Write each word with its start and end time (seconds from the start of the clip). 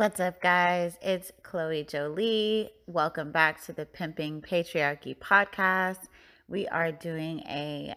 What's 0.00 0.18
up, 0.18 0.40
guys? 0.40 0.96
It's 1.02 1.30
Chloe 1.42 1.84
Jolie. 1.84 2.70
Welcome 2.86 3.32
back 3.32 3.62
to 3.66 3.74
the 3.74 3.84
Pimping 3.84 4.40
Patriarchy 4.40 5.14
podcast. 5.14 6.08
We 6.48 6.66
are 6.68 6.90
doing 6.90 7.40
a 7.40 7.94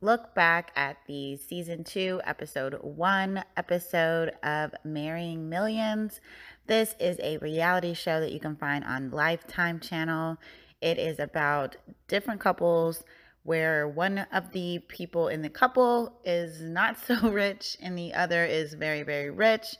look 0.00 0.34
back 0.34 0.72
at 0.74 0.96
the 1.06 1.36
season 1.36 1.84
two, 1.84 2.20
episode 2.24 2.76
one 2.82 3.44
episode 3.56 4.32
of 4.42 4.74
Marrying 4.82 5.48
Millions. 5.48 6.20
This 6.66 6.96
is 6.98 7.20
a 7.20 7.38
reality 7.38 7.94
show 7.94 8.18
that 8.18 8.32
you 8.32 8.40
can 8.40 8.56
find 8.56 8.82
on 8.82 9.12
Lifetime 9.12 9.78
channel. 9.78 10.38
It 10.80 10.98
is 10.98 11.20
about 11.20 11.76
different 12.08 12.40
couples 12.40 13.04
where 13.44 13.86
one 13.86 14.26
of 14.32 14.50
the 14.50 14.80
people 14.88 15.28
in 15.28 15.42
the 15.42 15.50
couple 15.50 16.18
is 16.24 16.60
not 16.62 16.98
so 17.06 17.30
rich 17.30 17.76
and 17.80 17.96
the 17.96 18.12
other 18.12 18.44
is 18.44 18.74
very, 18.74 19.04
very 19.04 19.30
rich 19.30 19.76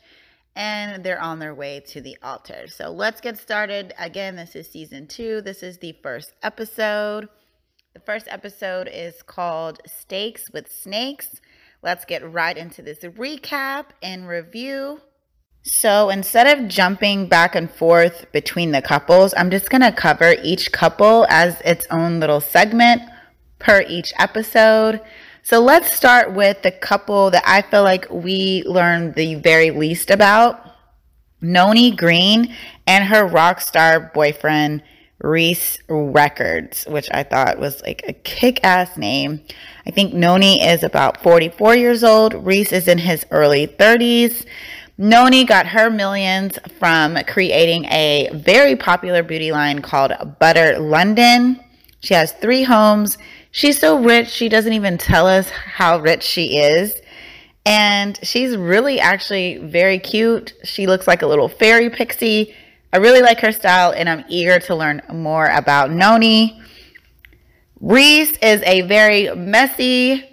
and 0.54 1.02
they're 1.02 1.20
on 1.20 1.38
their 1.38 1.54
way 1.54 1.80
to 1.88 2.00
the 2.00 2.16
altar. 2.22 2.66
So 2.66 2.90
let's 2.90 3.20
get 3.20 3.38
started. 3.38 3.94
Again, 3.98 4.36
this 4.36 4.54
is 4.54 4.70
season 4.70 5.06
two. 5.06 5.40
This 5.40 5.62
is 5.62 5.78
the 5.78 5.96
first 6.02 6.32
episode. 6.42 7.28
The 7.94 8.00
first 8.00 8.26
episode 8.30 8.88
is 8.92 9.22
called 9.22 9.80
Steaks 9.86 10.50
with 10.50 10.70
Snakes. 10.70 11.40
Let's 11.82 12.04
get 12.04 12.30
right 12.30 12.56
into 12.56 12.82
this 12.82 13.00
recap 13.00 13.86
and 14.02 14.28
review. 14.28 15.00
So 15.62 16.10
instead 16.10 16.58
of 16.58 16.68
jumping 16.68 17.28
back 17.28 17.54
and 17.54 17.70
forth 17.70 18.30
between 18.32 18.72
the 18.72 18.82
couples, 18.82 19.32
I'm 19.36 19.50
just 19.50 19.70
going 19.70 19.82
to 19.82 19.92
cover 19.92 20.34
each 20.42 20.72
couple 20.72 21.26
as 21.28 21.60
its 21.60 21.86
own 21.90 22.18
little 22.18 22.40
segment 22.40 23.02
per 23.58 23.82
each 23.88 24.12
episode. 24.18 25.00
So 25.44 25.58
let's 25.60 25.92
start 25.92 26.34
with 26.34 26.62
the 26.62 26.70
couple 26.70 27.32
that 27.32 27.42
I 27.44 27.62
feel 27.62 27.82
like 27.82 28.08
we 28.10 28.62
learned 28.64 29.16
the 29.16 29.34
very 29.34 29.72
least 29.72 30.08
about 30.08 30.76
Noni 31.40 31.96
Creme 31.96 32.46
and 32.86 33.04
her 33.04 33.26
rock 33.26 33.60
star 33.60 34.12
boyfriend, 34.14 34.84
Reese 35.18 35.78
Records, 35.88 36.84
which 36.84 37.08
I 37.10 37.24
thought 37.24 37.58
was 37.58 37.82
like 37.82 38.04
a 38.06 38.12
kick 38.12 38.60
ass 38.62 38.96
name. 38.96 39.40
I 39.84 39.90
think 39.90 40.14
Noni 40.14 40.62
is 40.62 40.84
about 40.84 41.20
44 41.24 41.74
years 41.74 42.04
old, 42.04 42.34
Reese 42.34 42.70
is 42.70 42.86
in 42.86 42.98
his 42.98 43.26
early 43.32 43.66
30s. 43.66 44.46
Noni 44.96 45.44
got 45.44 45.66
her 45.66 45.90
millions 45.90 46.56
from 46.78 47.18
creating 47.26 47.86
a 47.86 48.30
very 48.32 48.76
popular 48.76 49.24
beauty 49.24 49.50
line 49.50 49.82
called 49.82 50.12
Butter 50.38 50.78
London. 50.78 51.58
She 51.98 52.14
has 52.14 52.30
three 52.30 52.62
homes 52.62 53.18
She's 53.54 53.78
so 53.78 53.98
rich, 53.98 54.30
she 54.30 54.48
doesn't 54.48 54.72
even 54.72 54.96
tell 54.96 55.26
us 55.26 55.50
how 55.50 56.00
rich 56.00 56.22
she 56.22 56.56
is. 56.56 56.94
And 57.66 58.18
she's 58.22 58.56
really 58.56 58.98
actually 58.98 59.58
very 59.58 59.98
cute. 59.98 60.54
She 60.64 60.86
looks 60.86 61.06
like 61.06 61.20
a 61.20 61.26
little 61.26 61.48
fairy 61.48 61.90
pixie. 61.90 62.54
I 62.94 62.96
really 62.96 63.20
like 63.20 63.40
her 63.40 63.52
style, 63.52 63.92
and 63.92 64.08
I'm 64.08 64.24
eager 64.28 64.58
to 64.58 64.74
learn 64.74 65.02
more 65.12 65.46
about 65.46 65.90
Noni. 65.90 66.60
Reese 67.78 68.36
is 68.38 68.62
a 68.64 68.80
very 68.82 69.34
messy 69.36 70.24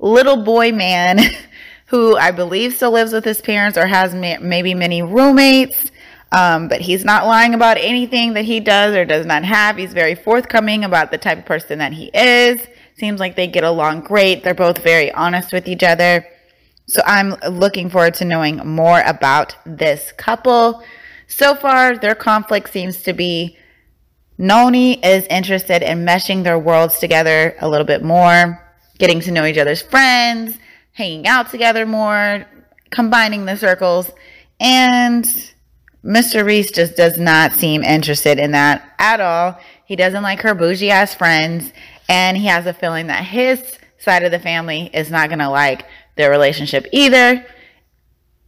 little 0.00 0.42
boy 0.42 0.72
man 0.72 1.20
who 1.86 2.16
I 2.16 2.32
believe 2.32 2.74
still 2.74 2.90
lives 2.90 3.12
with 3.12 3.24
his 3.24 3.40
parents 3.40 3.78
or 3.78 3.86
has 3.86 4.12
maybe 4.12 4.74
many 4.74 5.02
roommates. 5.02 5.92
Um, 6.32 6.68
but 6.68 6.80
he's 6.80 7.04
not 7.04 7.26
lying 7.26 7.54
about 7.54 7.78
anything 7.78 8.34
that 8.34 8.44
he 8.44 8.60
does 8.60 8.94
or 8.94 9.04
does 9.04 9.26
not 9.26 9.44
have. 9.44 9.76
He's 9.76 9.92
very 9.92 10.14
forthcoming 10.14 10.84
about 10.84 11.10
the 11.10 11.18
type 11.18 11.38
of 11.38 11.46
person 11.46 11.78
that 11.78 11.92
he 11.92 12.10
is. 12.12 12.60
Seems 12.98 13.20
like 13.20 13.36
they 13.36 13.46
get 13.46 13.64
along 13.64 14.00
great. 14.00 14.42
They're 14.42 14.54
both 14.54 14.78
very 14.78 15.12
honest 15.12 15.52
with 15.52 15.68
each 15.68 15.82
other. 15.82 16.26
So 16.86 17.00
I'm 17.04 17.34
looking 17.48 17.90
forward 17.90 18.14
to 18.14 18.24
knowing 18.24 18.56
more 18.56 19.00
about 19.00 19.56
this 19.64 20.12
couple. 20.12 20.82
So 21.26 21.54
far, 21.54 21.96
their 21.96 22.14
conflict 22.14 22.72
seems 22.72 23.02
to 23.04 23.12
be 23.12 23.56
Noni 24.38 25.04
is 25.04 25.26
interested 25.28 25.82
in 25.82 26.04
meshing 26.04 26.44
their 26.44 26.58
worlds 26.58 26.98
together 26.98 27.56
a 27.60 27.68
little 27.68 27.86
bit 27.86 28.02
more, 28.02 28.62
getting 28.98 29.20
to 29.20 29.32
know 29.32 29.44
each 29.46 29.58
other's 29.58 29.82
friends, 29.82 30.58
hanging 30.92 31.26
out 31.26 31.50
together 31.50 31.86
more, 31.86 32.46
combining 32.90 33.46
the 33.46 33.56
circles, 33.56 34.10
and 34.60 35.26
Mr. 36.06 36.44
Reese 36.44 36.70
just 36.70 36.94
does 36.94 37.18
not 37.18 37.52
seem 37.52 37.82
interested 37.82 38.38
in 38.38 38.52
that 38.52 38.94
at 38.98 39.20
all. 39.20 39.58
He 39.84 39.96
doesn't 39.96 40.22
like 40.22 40.40
her 40.42 40.54
bougie 40.54 40.90
ass 40.90 41.14
friends, 41.14 41.72
and 42.08 42.36
he 42.36 42.46
has 42.46 42.64
a 42.66 42.72
feeling 42.72 43.08
that 43.08 43.24
his 43.24 43.76
side 43.98 44.22
of 44.22 44.30
the 44.30 44.38
family 44.38 44.88
is 44.94 45.10
not 45.10 45.28
going 45.28 45.40
to 45.40 45.48
like 45.48 45.84
their 46.14 46.30
relationship 46.30 46.86
either. 46.92 47.44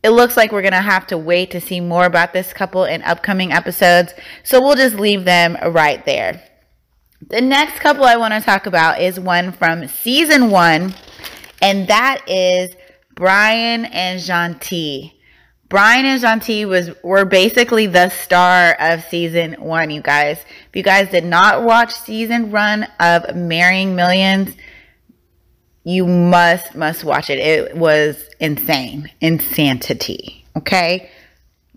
It 0.05 0.11
looks 0.11 0.37
like 0.37 0.53
we're 0.53 0.63
going 0.63 0.73
to 0.73 0.81
have 0.81 1.09
to 1.09 1.19
wait 1.19 1.51
to 1.51 1.61
see 1.61 1.81
more 1.81 2.05
about 2.05 2.33
this 2.33 2.53
couple 2.53 2.85
in 2.85 3.03
upcoming 3.03 3.53
episodes, 3.53 4.15
so 4.45 4.61
we'll 4.61 4.77
just 4.77 4.95
leave 4.95 5.25
them 5.25 5.57
right 5.73 6.05
there. 6.07 6.41
The 7.21 7.41
next 7.41 7.81
couple 7.81 8.05
I 8.05 8.17
want 8.17 8.35
to 8.35 8.41
talk 8.41 8.67
about 8.67 9.01
is 9.01 9.19
one 9.19 9.51
from 9.51 9.89
season 9.89 10.51
one, 10.51 10.95
and 11.61 11.89
that 11.89 12.23
is 12.29 12.77
Brian 13.17 13.87
and 13.87 14.21
Gentille. 14.21 15.11
Brian 15.69 16.07
and 16.07 16.21
Gentille 16.21 16.69
was 16.69 16.91
were 17.03 17.27
basically 17.27 17.87
the 17.87 18.09
star 18.09 18.75
of 18.81 19.05
season 19.05 19.55
one, 19.55 19.91
you 19.91 20.01
guys. 20.01 20.39
If 20.39 20.77
you 20.77 20.83
guys 20.83 21.11
did 21.11 21.25
not 21.25 21.63
watch 21.63 21.93
season 21.93 22.51
one 22.51 22.87
of 22.99 23.37
Marrying 23.37 23.95
Millions, 23.95 24.57
you 25.85 26.07
must 26.07 26.75
must 26.75 27.05
watch 27.05 27.29
it. 27.29 27.39
It 27.39 27.77
was 27.77 28.23
insane. 28.41 29.11
Insanity. 29.21 30.47
Okay. 30.57 31.11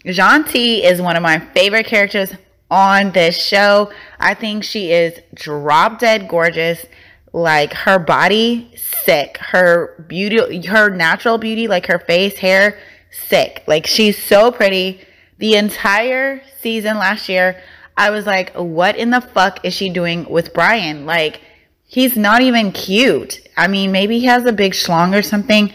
Gentille 0.05 0.83
is 0.83 1.01
one 1.01 1.17
of 1.17 1.21
my 1.21 1.39
favorite 1.39 1.85
characters 1.85 2.33
on 2.71 3.11
this 3.11 3.37
show. 3.43 3.91
I 4.19 4.33
think 4.33 4.63
she 4.63 4.91
is 4.91 5.19
drop 5.33 5.99
dead 5.99 6.27
gorgeous. 6.29 6.85
Like 7.33 7.73
her 7.73 7.99
body, 7.99 8.73
sick. 8.75 9.37
Her 9.37 10.03
beauty, 10.07 10.65
her 10.67 10.89
natural 10.89 11.37
beauty, 11.37 11.67
like 11.67 11.85
her 11.87 11.99
face, 11.99 12.37
hair, 12.37 12.77
sick. 13.11 13.63
Like 13.67 13.85
she's 13.85 14.21
so 14.21 14.51
pretty. 14.51 15.01
The 15.37 15.55
entire 15.55 16.41
season 16.61 16.97
last 16.97 17.29
year, 17.29 17.61
I 17.97 18.09
was 18.09 18.25
like, 18.25 18.53
what 18.55 18.95
in 18.95 19.09
the 19.09 19.21
fuck 19.21 19.63
is 19.65 19.73
she 19.73 19.89
doing 19.89 20.29
with 20.29 20.53
Brian? 20.53 21.05
Like, 21.05 21.41
he's 21.85 22.15
not 22.15 22.41
even 22.41 22.71
cute. 22.71 23.41
I 23.57 23.67
mean, 23.67 23.91
maybe 23.91 24.19
he 24.19 24.25
has 24.25 24.45
a 24.45 24.53
big 24.53 24.73
schlong 24.73 25.17
or 25.17 25.21
something. 25.21 25.73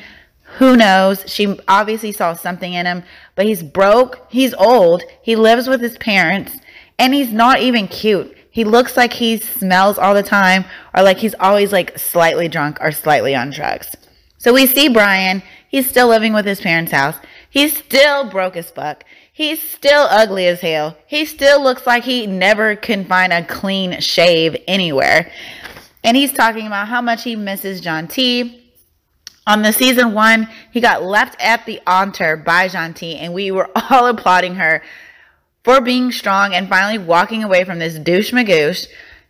Who 0.59 0.77
knows? 0.77 1.25
She 1.27 1.59
obviously 1.69 2.13
saw 2.13 2.33
something 2.33 2.73
in 2.73 2.87
him, 2.87 3.03
but 3.35 3.45
he's 3.45 3.63
broke. 3.63 4.27
He's 4.31 4.55
old. 4.55 5.03
He 5.21 5.37
lives 5.37 5.69
with 5.69 5.81
his 5.81 5.99
parents, 5.99 6.57
and 6.99 7.13
he's 7.13 7.33
not 7.33 7.61
even 7.61 7.89
cute. 7.89 8.35
He 8.51 8.65
looks 8.65 8.97
like 8.97 9.13
he 9.13 9.37
smells 9.37 9.99
all 9.99 10.15
the 10.15 10.23
time, 10.23 10.65
or 10.95 11.03
like 11.03 11.19
he's 11.19 11.35
always 11.39 11.73
like 11.73 11.99
slightly 11.99 12.49
drunk 12.49 12.79
or 12.81 12.91
slightly 12.91 13.35
on 13.35 13.51
drugs. 13.51 13.95
So 14.39 14.55
we 14.55 14.67
see 14.67 14.89
Brian. 14.89 15.43
He's 15.69 15.89
still 15.89 16.09
living 16.09 16.33
with 16.33 16.47
his 16.47 16.61
parents' 16.61 16.93
house. 16.93 17.17
He's 17.51 17.77
still 17.77 18.29
broke 18.29 18.57
as 18.57 18.71
fuck. 18.71 19.05
He's 19.33 19.61
still 19.61 20.07
ugly 20.11 20.47
as 20.47 20.61
hell. 20.61 20.97
He 21.07 21.25
still 21.25 21.63
looks 21.63 21.87
like 21.87 22.05
he 22.05 22.27
never 22.27 22.77
can 22.77 23.05
find 23.05 23.33
a 23.33 23.45
clean 23.45 24.01
shave 24.01 24.57
anywhere. 24.67 25.31
And 26.05 26.17
he's 26.17 26.33
talking 26.33 26.67
about 26.67 26.89
how 26.89 27.03
much 27.03 27.25
he 27.25 27.37
misses 27.37 27.81
Gentille. 27.81 28.51
On 29.47 29.63
the 29.63 29.73
season 29.73 30.13
one, 30.13 30.49
he 30.73 30.81
got 30.81 31.03
left 31.03 31.41
at 31.41 31.67
the 31.67 31.81
altar 31.87 32.37
by 32.37 32.69
Gentille, 32.69 33.19
and 33.19 33.33
we 33.33 33.51
were 33.51 33.71
all 33.91 34.07
applauding 34.07 34.57
her 34.57 34.83
for 35.65 35.81
being 35.81 36.13
strong 36.13 36.55
and 36.55 36.69
finally 36.69 36.99
walking 36.99 37.43
away 37.43 37.65
from 37.65 37.79
this 37.79 37.99
douche 37.99 38.33
magoosh 38.33 38.87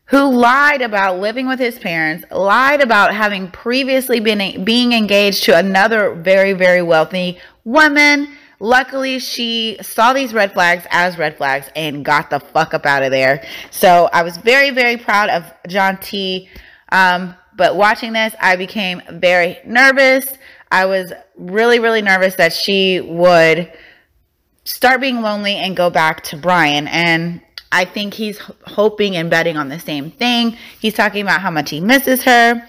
who 0.06 0.36
lied 0.36 0.82
about 0.82 1.18
living 1.18 1.48
with 1.48 1.58
his 1.58 1.78
parents, 1.78 2.24
lied 2.30 2.80
about 2.80 3.14
having 3.14 3.50
previously 3.50 4.20
been 4.20 4.64
being 4.64 4.92
engaged 4.92 5.44
to 5.44 5.56
another 5.56 6.14
very 6.14 6.52
very 6.52 6.82
wealthy 6.82 7.38
woman. 7.64 8.28
Luckily, 8.58 9.18
she 9.18 9.76
saw 9.82 10.12
these 10.12 10.32
red 10.32 10.52
flags 10.52 10.86
as 10.90 11.18
red 11.18 11.36
flags 11.36 11.68
and 11.76 12.04
got 12.04 12.30
the 12.30 12.40
fuck 12.40 12.72
up 12.72 12.86
out 12.86 13.02
of 13.02 13.10
there. 13.10 13.44
So 13.70 14.08
I 14.12 14.22
was 14.22 14.36
very 14.36 14.70
very 14.70 14.96
proud 14.96 15.28
of 15.28 15.44
Gentille. 15.68 16.46
Um, 16.90 17.34
but 17.56 17.76
watching 17.76 18.12
this, 18.12 18.34
I 18.40 18.56
became 18.56 19.02
very 19.10 19.58
nervous. 19.66 20.26
I 20.70 20.86
was 20.86 21.12
really 21.36 21.80
really 21.80 22.02
nervous 22.02 22.36
that 22.36 22.52
she 22.52 23.00
would 23.00 23.72
start 24.64 25.00
being 25.00 25.20
lonely 25.20 25.56
and 25.56 25.76
go 25.76 25.90
back 25.90 26.22
to 26.24 26.36
Brian. 26.36 26.86
And 26.88 27.40
I 27.72 27.84
think 27.84 28.14
he's 28.14 28.38
hoping 28.66 29.16
and 29.16 29.28
betting 29.28 29.56
on 29.56 29.68
the 29.68 29.78
same 29.78 30.10
thing. 30.10 30.56
He's 30.80 30.94
talking 30.94 31.22
about 31.22 31.40
how 31.40 31.50
much 31.50 31.70
he 31.70 31.80
misses 31.80 32.22
her. 32.24 32.66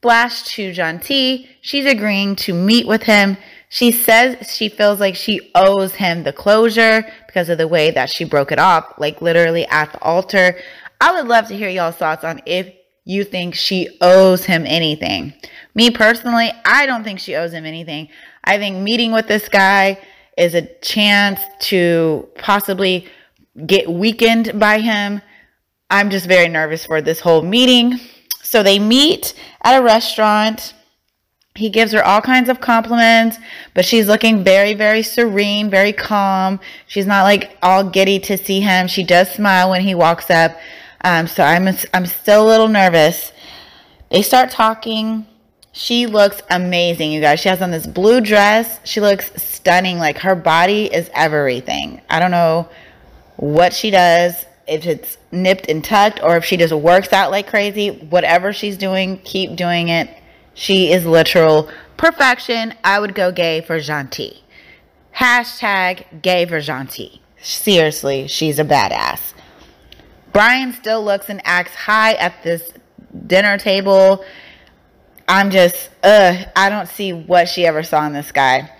Flash 0.00 0.42
to 0.54 0.72
Gentille. 0.72 1.46
She's 1.60 1.86
agreeing 1.86 2.34
to 2.36 2.52
meet 2.52 2.86
with 2.86 3.04
him. 3.04 3.36
She 3.68 3.92
says 3.92 4.54
she 4.54 4.68
feels 4.68 5.00
like 5.00 5.14
she 5.16 5.50
owes 5.54 5.94
him 5.94 6.24
the 6.24 6.32
closure 6.32 7.04
because 7.26 7.48
of 7.48 7.58
the 7.58 7.68
way 7.68 7.90
that 7.90 8.10
she 8.10 8.24
broke 8.24 8.52
it 8.52 8.58
off, 8.58 8.94
like 8.98 9.22
literally 9.22 9.66
at 9.68 9.92
the 9.92 10.02
altar. 10.02 10.58
I 11.00 11.14
would 11.14 11.26
love 11.28 11.48
to 11.48 11.56
hear 11.56 11.68
y'all's 11.68 11.96
thoughts 11.96 12.24
on 12.24 12.42
if 12.44 12.72
you 13.04 13.24
think 13.24 13.54
she 13.54 13.96
owes 14.00 14.44
him 14.44 14.64
anything. 14.66 15.32
Me 15.74 15.90
personally, 15.90 16.52
I 16.64 16.86
don't 16.86 17.02
think 17.04 17.18
she 17.18 17.34
owes 17.34 17.52
him 17.52 17.64
anything. 17.64 18.08
I 18.44 18.58
think 18.58 18.76
meeting 18.76 19.12
with 19.12 19.26
this 19.26 19.48
guy 19.48 19.98
is 20.36 20.54
a 20.54 20.66
chance 20.80 21.40
to 21.60 22.28
possibly 22.38 23.08
get 23.66 23.90
weakened 23.90 24.58
by 24.58 24.80
him. 24.80 25.20
I'm 25.90 26.10
just 26.10 26.26
very 26.26 26.48
nervous 26.48 26.86
for 26.86 27.02
this 27.02 27.20
whole 27.20 27.42
meeting. 27.42 28.00
So 28.42 28.62
they 28.62 28.78
meet 28.78 29.34
at 29.62 29.78
a 29.78 29.82
restaurant. 29.82 30.74
He 31.54 31.68
gives 31.68 31.92
her 31.92 32.02
all 32.02 32.22
kinds 32.22 32.48
of 32.48 32.60
compliments, 32.62 33.38
but 33.74 33.84
she's 33.84 34.08
looking 34.08 34.42
very, 34.42 34.72
very 34.72 35.02
serene, 35.02 35.68
very 35.68 35.92
calm. 35.92 36.60
She's 36.86 37.06
not 37.06 37.24
like 37.24 37.58
all 37.62 37.84
giddy 37.84 38.18
to 38.20 38.38
see 38.38 38.60
him. 38.60 38.88
She 38.88 39.04
does 39.04 39.30
smile 39.30 39.70
when 39.70 39.82
he 39.82 39.94
walks 39.94 40.30
up. 40.30 40.58
Um, 41.04 41.26
so 41.26 41.42
I'm, 41.42 41.68
I'm 41.92 42.06
still 42.06 42.46
a 42.46 42.48
little 42.48 42.68
nervous. 42.68 43.32
They 44.10 44.22
start 44.22 44.50
talking. 44.50 45.26
She 45.72 46.06
looks 46.06 46.40
amazing, 46.48 47.12
you 47.12 47.20
guys. 47.20 47.40
She 47.40 47.50
has 47.50 47.60
on 47.60 47.70
this 47.70 47.86
blue 47.86 48.22
dress. 48.22 48.80
She 48.84 49.00
looks 49.00 49.30
stunning. 49.42 49.98
Like 49.98 50.18
her 50.18 50.34
body 50.34 50.86
is 50.86 51.10
everything. 51.12 52.00
I 52.08 52.18
don't 52.18 52.30
know 52.30 52.68
what 53.42 53.72
she 53.72 53.90
does, 53.90 54.46
if 54.68 54.86
it's 54.86 55.18
nipped 55.32 55.68
and 55.68 55.84
tucked 55.84 56.22
or 56.22 56.36
if 56.36 56.44
she 56.44 56.56
just 56.56 56.72
works 56.72 57.12
out 57.12 57.32
like 57.32 57.48
crazy. 57.48 57.88
Whatever 57.88 58.52
she's 58.52 58.76
doing, 58.76 59.18
keep 59.24 59.56
doing 59.56 59.88
it. 59.88 60.08
She 60.54 60.92
is 60.92 61.04
literal 61.04 61.68
perfection. 61.96 62.72
I 62.84 63.00
would 63.00 63.16
go 63.16 63.32
gay 63.32 63.60
for 63.60 63.80
Gentille. 63.80 64.36
Hashtag 65.16 66.22
gay 66.22 66.46
for 66.46 66.60
Gentille. 66.60 67.18
Seriously, 67.40 68.28
she's 68.28 68.60
a 68.60 68.64
badass. 68.64 69.34
Brian 70.32 70.72
still 70.72 71.04
looks 71.04 71.28
and 71.28 71.42
acts 71.44 71.74
high 71.74 72.12
at 72.12 72.44
this 72.44 72.72
dinner 73.26 73.58
table. 73.58 74.24
I'm 75.26 75.50
just, 75.50 75.90
ugh, 76.04 76.46
I 76.54 76.68
don't 76.68 76.88
see 76.88 77.12
what 77.12 77.48
she 77.48 77.66
ever 77.66 77.82
saw 77.82 78.06
in 78.06 78.12
this 78.12 78.30
guy. 78.30 78.70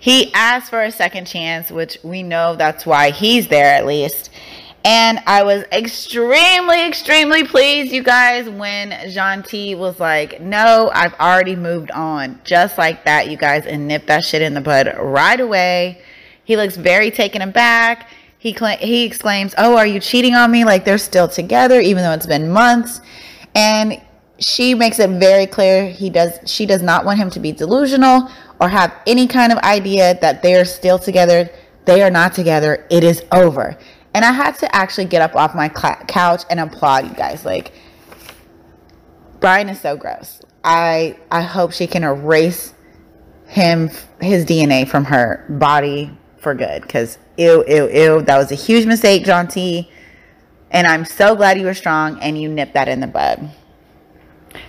He 0.00 0.32
asked 0.32 0.70
for 0.70 0.82
a 0.82 0.90
second 0.90 1.26
chance, 1.26 1.70
which 1.70 1.98
we 2.02 2.22
know 2.22 2.56
that's 2.56 2.86
why 2.86 3.10
he's 3.10 3.48
there 3.48 3.74
at 3.74 3.84
least. 3.84 4.30
And 4.82 5.20
I 5.26 5.42
was 5.42 5.64
extremely, 5.70 6.86
extremely 6.86 7.44
pleased, 7.44 7.92
you 7.92 8.02
guys, 8.02 8.48
when 8.48 9.10
Gentille 9.10 9.78
was 9.78 10.00
like, 10.00 10.40
No, 10.40 10.90
I've 10.94 11.12
already 11.14 11.54
moved 11.54 11.90
on. 11.90 12.40
Just 12.44 12.78
like 12.78 13.04
that, 13.04 13.30
you 13.30 13.36
guys, 13.36 13.66
and 13.66 13.86
nip 13.86 14.06
that 14.06 14.24
shit 14.24 14.40
in 14.40 14.54
the 14.54 14.62
bud 14.62 14.90
right 14.98 15.38
away. 15.38 16.00
He 16.44 16.56
looks 16.56 16.78
very 16.78 17.10
taken 17.10 17.42
aback. 17.42 18.08
He, 18.38 18.54
cl- 18.54 18.78
he 18.78 19.04
exclaims, 19.04 19.54
Oh, 19.58 19.76
are 19.76 19.86
you 19.86 20.00
cheating 20.00 20.34
on 20.34 20.50
me? 20.50 20.64
Like 20.64 20.86
they're 20.86 20.96
still 20.96 21.28
together, 21.28 21.78
even 21.78 22.02
though 22.02 22.12
it's 22.12 22.26
been 22.26 22.50
months. 22.50 23.02
And 23.54 24.00
she 24.38 24.74
makes 24.74 24.98
it 24.98 25.10
very 25.20 25.46
clear 25.46 25.90
he 25.90 26.08
does 26.08 26.38
she 26.46 26.64
does 26.64 26.80
not 26.80 27.04
want 27.04 27.18
him 27.18 27.28
to 27.28 27.38
be 27.38 27.52
delusional 27.52 28.30
or 28.60 28.68
have 28.68 28.94
any 29.06 29.26
kind 29.26 29.52
of 29.52 29.58
idea 29.58 30.18
that 30.20 30.42
they're 30.42 30.64
still 30.64 30.98
together. 30.98 31.48
They 31.86 32.02
are 32.02 32.10
not 32.10 32.34
together. 32.34 32.86
It 32.90 33.02
is 33.02 33.22
over. 33.32 33.76
And 34.12 34.24
I 34.24 34.32
had 34.32 34.56
to 34.58 34.74
actually 34.74 35.06
get 35.06 35.22
up 35.22 35.34
off 35.34 35.54
my 35.54 35.68
couch 35.68 36.42
and 36.50 36.60
applaud 36.60 37.08
you 37.08 37.14
guys. 37.14 37.44
Like, 37.44 37.72
Brian 39.40 39.68
is 39.68 39.80
so 39.80 39.96
gross. 39.96 40.42
I 40.62 41.16
I 41.30 41.40
hope 41.40 41.72
she 41.72 41.86
can 41.86 42.04
erase 42.04 42.74
him 43.46 43.90
his 44.20 44.44
DNA 44.44 44.86
from 44.86 45.06
her 45.06 45.46
body 45.48 46.16
for 46.38 46.54
good. 46.54 46.86
Cause 46.88 47.18
ew 47.38 47.64
ew 47.66 47.88
ew 47.88 48.22
that 48.22 48.36
was 48.36 48.52
a 48.52 48.56
huge 48.56 48.84
mistake, 48.84 49.24
Gentille. 49.24 49.86
And 50.70 50.86
I'm 50.86 51.04
so 51.04 51.34
glad 51.34 51.58
you 51.58 51.64
were 51.64 51.74
strong 51.74 52.20
and 52.20 52.40
you 52.40 52.48
nipped 52.48 52.74
that 52.74 52.88
in 52.88 53.00
the 53.00 53.06
bud. 53.06 53.50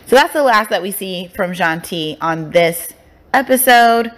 So 0.07 0.15
that's 0.15 0.33
the 0.33 0.43
last 0.43 0.69
that 0.69 0.81
we 0.81 0.91
see 0.91 1.27
from 1.35 1.53
Gentille 1.53 2.17
on 2.21 2.51
this 2.51 2.93
episode. 3.33 4.11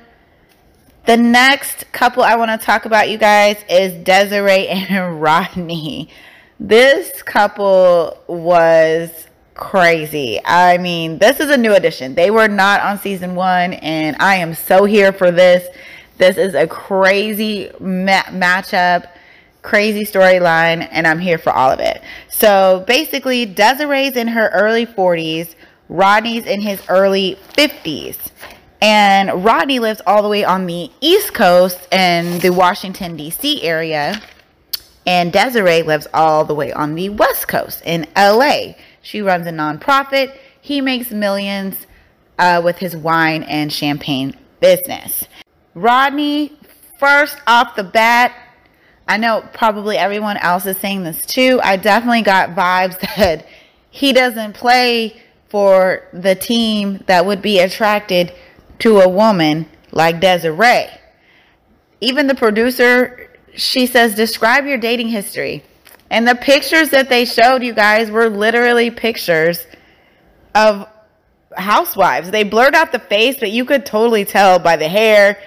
The 1.06 1.18
next 1.18 1.92
couple 1.92 2.24
I 2.24 2.36
want 2.36 2.60
to 2.60 2.66
talk 2.66 2.86
about, 2.86 3.10
you 3.10 3.18
guys, 3.18 3.58
is 3.70 3.94
Desiree 4.04 4.68
and 4.70 5.22
Rodney. 5.22 6.10
This 6.60 7.22
couple 7.24 8.18
was 8.28 9.28
crazy. 9.54 10.40
I 10.46 10.78
mean, 10.78 11.18
this 11.20 11.40
is 11.40 11.50
a 11.50 11.58
new 11.58 11.74
addition. 11.74 12.16
They 12.16 12.32
were 12.32 12.48
not 12.48 12.82
on 12.82 13.00
season 13.00 13.36
one, 13.36 13.74
and 13.74 14.16
I 14.20 14.36
am 14.36 14.54
so 14.54 14.86
here 14.86 15.12
for 15.12 15.32
this. 15.32 15.68
This 16.18 16.38
is 16.38 16.54
a 16.54 16.68
crazy 16.68 17.70
ma- 17.80 18.24
matchup, 18.24 19.10
crazy 19.62 20.06
storyline, 20.06 20.88
and 20.92 21.06
I'm 21.06 21.20
here 21.20 21.38
for 21.38 21.52
all 21.52 21.72
of 21.72 21.80
it. 21.80 22.02
So 22.30 22.84
basically, 22.88 23.46
Desiree's 23.46 24.16
in 24.16 24.30
her 24.30 24.50
early 24.50 24.86
40s, 24.86 25.56
Rodney's 25.90 26.46
in 26.46 26.62
his 26.62 26.82
early 26.88 27.38
50s. 27.58 28.18
And 28.84 29.46
Rodney 29.46 29.80
lives 29.80 30.02
all 30.06 30.22
the 30.22 30.28
way 30.28 30.44
on 30.44 30.66
the 30.66 30.92
East 31.00 31.34
Coast 31.34 31.88
in 31.94 32.40
the 32.40 32.50
Washington, 32.50 33.16
D.C. 33.16 33.64
area. 33.64 34.22
And 35.08 35.32
Desiree 35.32 35.84
lives 35.84 36.06
all 36.14 36.44
the 36.44 36.54
way 36.54 36.74
on 36.74 36.96
the 36.96 37.08
West 37.08 37.48
Coast 37.48 37.82
in 37.86 38.06
LA. 38.18 38.74
She 39.02 39.22
runs 39.22 39.48
a 39.48 39.52
nonprofit. 39.52 40.36
He 40.60 40.82
makes 40.82 41.12
millions 41.12 41.78
uh, 42.38 42.62
with 42.62 42.78
his 42.78 42.94
wine 42.94 43.44
and 43.44 43.72
champagne 43.72 44.36
business. 44.60 45.30
Rodney, 45.76 46.52
first 47.00 47.38
off 47.48 47.78
the 47.78 47.86
bat, 47.86 48.36
I 49.08 49.16
know 49.16 49.48
probably 49.54 49.98
everyone 49.98 50.36
else 50.36 50.66
is 50.66 50.76
saying 50.76 51.04
this 51.04 51.26
too. 51.26 51.62
I 51.64 51.78
definitely 51.78 52.24
got 52.24 52.50
vibes 52.50 53.00
that 53.16 53.48
he 53.92 54.12
doesn't 54.12 54.56
play 54.56 55.22
for 55.48 56.06
the 56.12 56.36
team 56.36 57.02
that 57.08 57.26
would 57.26 57.42
be 57.42 57.60
attracted 57.60 58.34
to 58.84 59.00
a 59.00 59.08
woman 59.08 59.66
like 59.94 60.20
Desiree. 60.20 60.88
Even 62.02 62.28
the 62.28 62.36
producer, 62.36 63.30
she 63.56 63.86
says, 63.86 64.14
describe 64.14 64.66
your 64.66 64.78
dating 64.78 65.08
history. 65.08 65.64
And 66.10 66.28
the 66.28 66.36
pictures 66.36 66.90
that 66.90 67.08
they 67.08 67.24
showed 67.24 67.64
you 67.64 67.74
guys 67.74 68.12
were 68.12 68.30
literally 68.30 68.92
pictures 68.92 69.66
of 70.54 70.86
housewives. 71.56 72.30
They 72.30 72.44
blurred 72.44 72.76
out 72.76 72.92
the 72.92 73.00
face, 73.00 73.38
but 73.40 73.52
you 73.52 73.64
could 73.64 73.86
totally 73.86 74.26
tell 74.26 74.60
by 74.60 74.76
the 74.76 74.90
hair. 74.90 75.42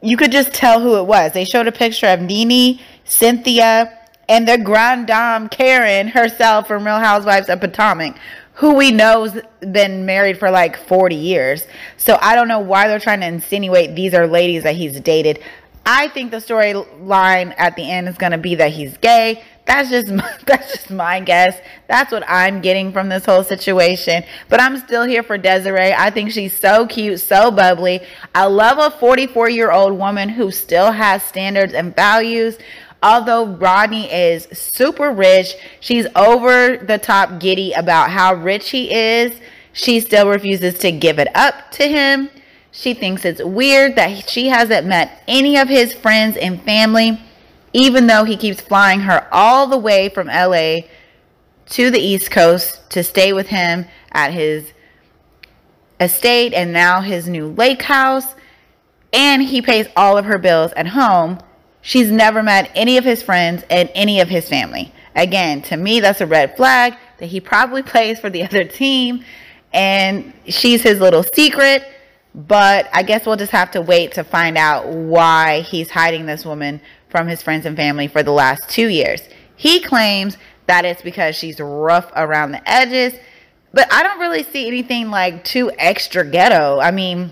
You 0.00 0.16
could 0.16 0.30
just 0.30 0.54
tell 0.54 0.80
who 0.80 0.98
it 0.98 1.04
was. 1.04 1.32
They 1.32 1.44
showed 1.46 1.66
a 1.66 1.72
picture 1.72 2.06
of 2.06 2.20
NeNe, 2.20 2.78
Cynthia, 3.02 3.98
and 4.28 4.46
the 4.46 4.56
Grand 4.56 5.08
Dame 5.08 5.48
Karen 5.48 6.06
herself 6.06 6.68
from 6.68 6.86
Real 6.86 7.00
Housewives 7.00 7.48
of 7.48 7.58
Potomac, 7.58 8.16
who 8.58 8.74
we 8.74 8.90
know's 8.90 9.38
been 9.60 10.04
married 10.04 10.36
for 10.36 10.50
like 10.50 10.76
40 10.76 11.14
years. 11.14 11.64
So 11.96 12.18
I 12.20 12.34
don't 12.34 12.48
know 12.48 12.58
why 12.58 12.88
they're 12.88 12.98
trying 12.98 13.20
to 13.20 13.26
insinuate 13.26 13.94
these 13.94 14.14
are 14.14 14.26
ladies 14.26 14.64
that 14.64 14.74
he's 14.74 15.00
dated. 15.00 15.38
I 15.86 16.08
think 16.08 16.32
the 16.32 16.38
storyline 16.38 17.54
at 17.56 17.76
the 17.76 17.88
end 17.88 18.08
is 18.08 18.18
going 18.18 18.32
to 18.32 18.38
be 18.38 18.56
that 18.56 18.72
he's 18.72 18.96
gay. 18.98 19.44
That's 19.64 19.90
just 19.90 20.08
my, 20.12 20.36
that's 20.44 20.72
just 20.72 20.90
my 20.90 21.20
guess. 21.20 21.60
That's 21.86 22.10
what 22.10 22.24
I'm 22.26 22.60
getting 22.60 22.92
from 22.92 23.08
this 23.08 23.24
whole 23.24 23.44
situation. 23.44 24.24
But 24.48 24.60
I'm 24.60 24.76
still 24.78 25.04
here 25.04 25.22
for 25.22 25.38
Desiree. 25.38 25.92
I 25.92 26.10
think 26.10 26.32
she's 26.32 26.58
so 26.58 26.84
cute, 26.88 27.20
so 27.20 27.52
bubbly. 27.52 28.00
I 28.34 28.46
love 28.46 28.78
a 28.78 28.90
44 28.98 29.50
year 29.50 29.70
old 29.70 29.96
woman 29.96 30.30
who 30.30 30.50
still 30.50 30.90
has 30.90 31.22
standards 31.22 31.74
and 31.74 31.94
values. 31.94 32.58
Although 33.02 33.46
Rodney 33.46 34.10
is 34.10 34.48
super 34.52 35.12
rich, 35.12 35.54
she's 35.80 36.06
over 36.16 36.76
the 36.78 36.98
top 36.98 37.38
giddy 37.38 37.72
about 37.72 38.10
how 38.10 38.34
rich 38.34 38.70
he 38.70 38.92
is. 38.92 39.38
She 39.72 40.00
still 40.00 40.28
refuses 40.28 40.78
to 40.80 40.90
give 40.90 41.18
it 41.20 41.28
up 41.34 41.70
to 41.72 41.88
him. 41.88 42.30
She 42.72 42.94
thinks 42.94 43.24
it's 43.24 43.42
weird 43.42 43.94
that 43.96 44.28
she 44.28 44.48
hasn't 44.48 44.86
met 44.86 45.22
any 45.28 45.56
of 45.56 45.68
his 45.68 45.94
friends 45.94 46.36
and 46.36 46.60
family, 46.62 47.20
even 47.72 48.08
though 48.08 48.24
he 48.24 48.36
keeps 48.36 48.60
flying 48.60 49.00
her 49.00 49.28
all 49.32 49.68
the 49.68 49.78
way 49.78 50.08
from 50.08 50.26
LA 50.26 50.78
to 51.70 51.90
the 51.90 52.00
East 52.00 52.30
Coast 52.30 52.90
to 52.90 53.04
stay 53.04 53.32
with 53.32 53.48
him 53.48 53.86
at 54.10 54.32
his 54.32 54.72
estate 56.00 56.52
and 56.52 56.72
now 56.72 57.00
his 57.00 57.28
new 57.28 57.46
lake 57.46 57.82
house. 57.82 58.34
And 59.12 59.42
he 59.42 59.62
pays 59.62 59.86
all 59.96 60.18
of 60.18 60.24
her 60.24 60.38
bills 60.38 60.72
at 60.72 60.88
home 60.88 61.38
She's 61.88 62.10
never 62.10 62.42
met 62.42 62.70
any 62.74 62.98
of 62.98 63.04
his 63.04 63.22
friends 63.22 63.64
and 63.70 63.90
any 63.94 64.20
of 64.20 64.28
his 64.28 64.46
family. 64.46 64.92
Again, 65.14 65.62
to 65.62 65.76
me, 65.78 66.00
that's 66.00 66.20
a 66.20 66.26
red 66.26 66.54
flag 66.54 66.94
that 67.16 67.30
he 67.30 67.40
probably 67.40 67.82
plays 67.82 68.20
for 68.20 68.28
the 68.28 68.44
other 68.44 68.64
team 68.64 69.24
and 69.72 70.34
she's 70.46 70.82
his 70.82 71.00
little 71.00 71.22
secret. 71.22 71.88
But 72.34 72.90
I 72.92 73.02
guess 73.04 73.24
we'll 73.24 73.36
just 73.36 73.52
have 73.52 73.70
to 73.70 73.80
wait 73.80 74.12
to 74.12 74.22
find 74.22 74.58
out 74.58 74.86
why 74.88 75.60
he's 75.60 75.88
hiding 75.88 76.26
this 76.26 76.44
woman 76.44 76.82
from 77.08 77.26
his 77.26 77.40
friends 77.40 77.64
and 77.64 77.74
family 77.74 78.06
for 78.06 78.22
the 78.22 78.32
last 78.32 78.68
two 78.68 78.88
years. 78.88 79.22
He 79.56 79.80
claims 79.80 80.36
that 80.66 80.84
it's 80.84 81.00
because 81.00 81.36
she's 81.36 81.58
rough 81.58 82.12
around 82.14 82.52
the 82.52 82.70
edges, 82.70 83.14
but 83.72 83.90
I 83.90 84.02
don't 84.02 84.20
really 84.20 84.42
see 84.42 84.66
anything 84.66 85.08
like 85.08 85.42
too 85.42 85.72
extra 85.78 86.22
ghetto. 86.22 86.80
I 86.80 86.90
mean, 86.90 87.30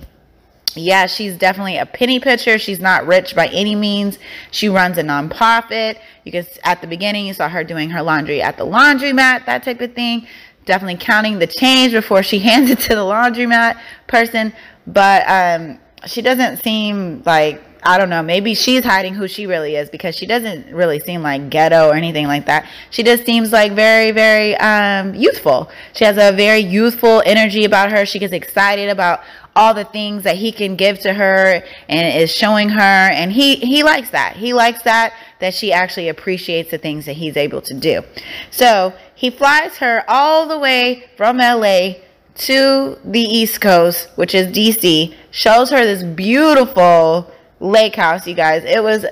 yeah, 0.77 1.07
she's 1.07 1.37
definitely 1.37 1.79
a 1.79 1.87
penny 1.87 2.21
pitcher. 2.21 2.59
She's 2.59 2.81
not 2.81 3.07
rich 3.07 3.35
by 3.35 3.49
any 3.49 3.75
means. 3.75 4.19
She 4.51 4.69
runs 4.69 4.99
a 4.99 5.03
nonprofit. 5.03 5.99
You 6.25 6.33
can 6.33 6.47
at 6.65 6.81
the 6.81 6.87
beginning 6.87 7.27
you 7.27 7.35
saw 7.35 7.49
her 7.49 7.65
doing 7.65 7.91
her 7.91 8.03
laundry 8.03 8.43
at 8.43 8.57
the 8.57 8.65
laundromat, 8.65 9.47
that 9.47 9.63
type 9.63 9.81
of 9.81 9.95
thing. 9.95 10.27
Definitely 10.65 10.97
counting 10.97 11.39
the 11.39 11.47
change 11.47 11.93
before 11.93 12.23
she 12.23 12.39
hands 12.41 12.71
it 12.71 12.81
to 12.81 12.95
the 12.95 13.03
laundromat 13.03 13.81
person. 14.07 14.53
But 14.87 15.25
um, 15.29 15.79
she 16.07 16.23
doesn't 16.23 16.63
seem 16.63 17.23
like 17.25 17.63
I 17.87 17.99
don't 17.99 18.11
know, 18.11 18.21
maybe 18.21 18.55
she's 18.55 18.85
hiding 18.85 19.15
who 19.15 19.29
she 19.29 19.47
really 19.47 19.77
is 19.77 19.89
because 19.89 20.17
she 20.17 20.27
doesn't 20.27 20.75
really 20.75 20.99
seem 20.99 21.23
like 21.23 21.51
ghetto 21.51 21.89
or 21.89 21.95
anything 21.95 22.27
like 22.27 22.47
that. 22.47 22.69
She 22.91 23.05
just 23.05 23.25
seems 23.25 23.53
like 23.53 23.73
very, 23.75 24.11
very 24.11 24.57
um, 24.57 25.15
youthful. 25.15 25.71
She 25.95 26.05
has 26.05 26.17
a 26.17 26.37
very 26.37 26.59
youthful 26.59 27.23
energy 27.25 27.65
about 27.65 27.93
her. 27.93 28.05
She 28.05 28.19
gets 28.19 28.33
excited 28.33 28.89
about 28.89 29.21
all 29.55 29.73
the 29.73 29.85
things 29.85 30.25
that 30.25 30.35
he 30.35 30.51
can 30.51 30.75
give 30.75 30.99
to 30.99 31.15
her 31.15 31.63
and 31.89 32.21
is 32.21 32.33
showing 32.33 32.71
her 32.71 32.81
and 32.81 33.31
he 33.31 33.55
he 33.55 33.85
likes 33.85 34.11
that. 34.11 34.37
He 34.37 34.53
likes 34.53 34.83
that 34.83 35.15
that 35.39 35.55
she 35.55 35.73
actually 35.73 36.09
appreciates 36.09 36.73
the 36.73 36.79
things 36.79 37.07
that 37.07 37.15
he's 37.15 37.37
able 37.37 37.63
to 37.63 37.75
do. 37.75 38.03
So, 38.51 38.95
he 39.15 39.31
flies 39.31 39.77
her 39.79 40.05
all 40.09 40.47
the 40.47 40.59
way 40.59 41.09
from 41.17 41.39
LA 41.39 41.95
to 42.35 42.99
the 43.05 43.21
East 43.21 43.61
Coast, 43.61 44.09
which 44.17 44.35
is 44.35 44.49
DC, 44.49 45.15
shows 45.31 45.71
her 45.71 45.85
this 45.85 46.03
beautiful 46.03 47.31
lake 47.61 47.95
house, 47.95 48.27
you 48.27 48.35
guys. 48.35 48.65
It 48.65 48.83
was 48.83 49.05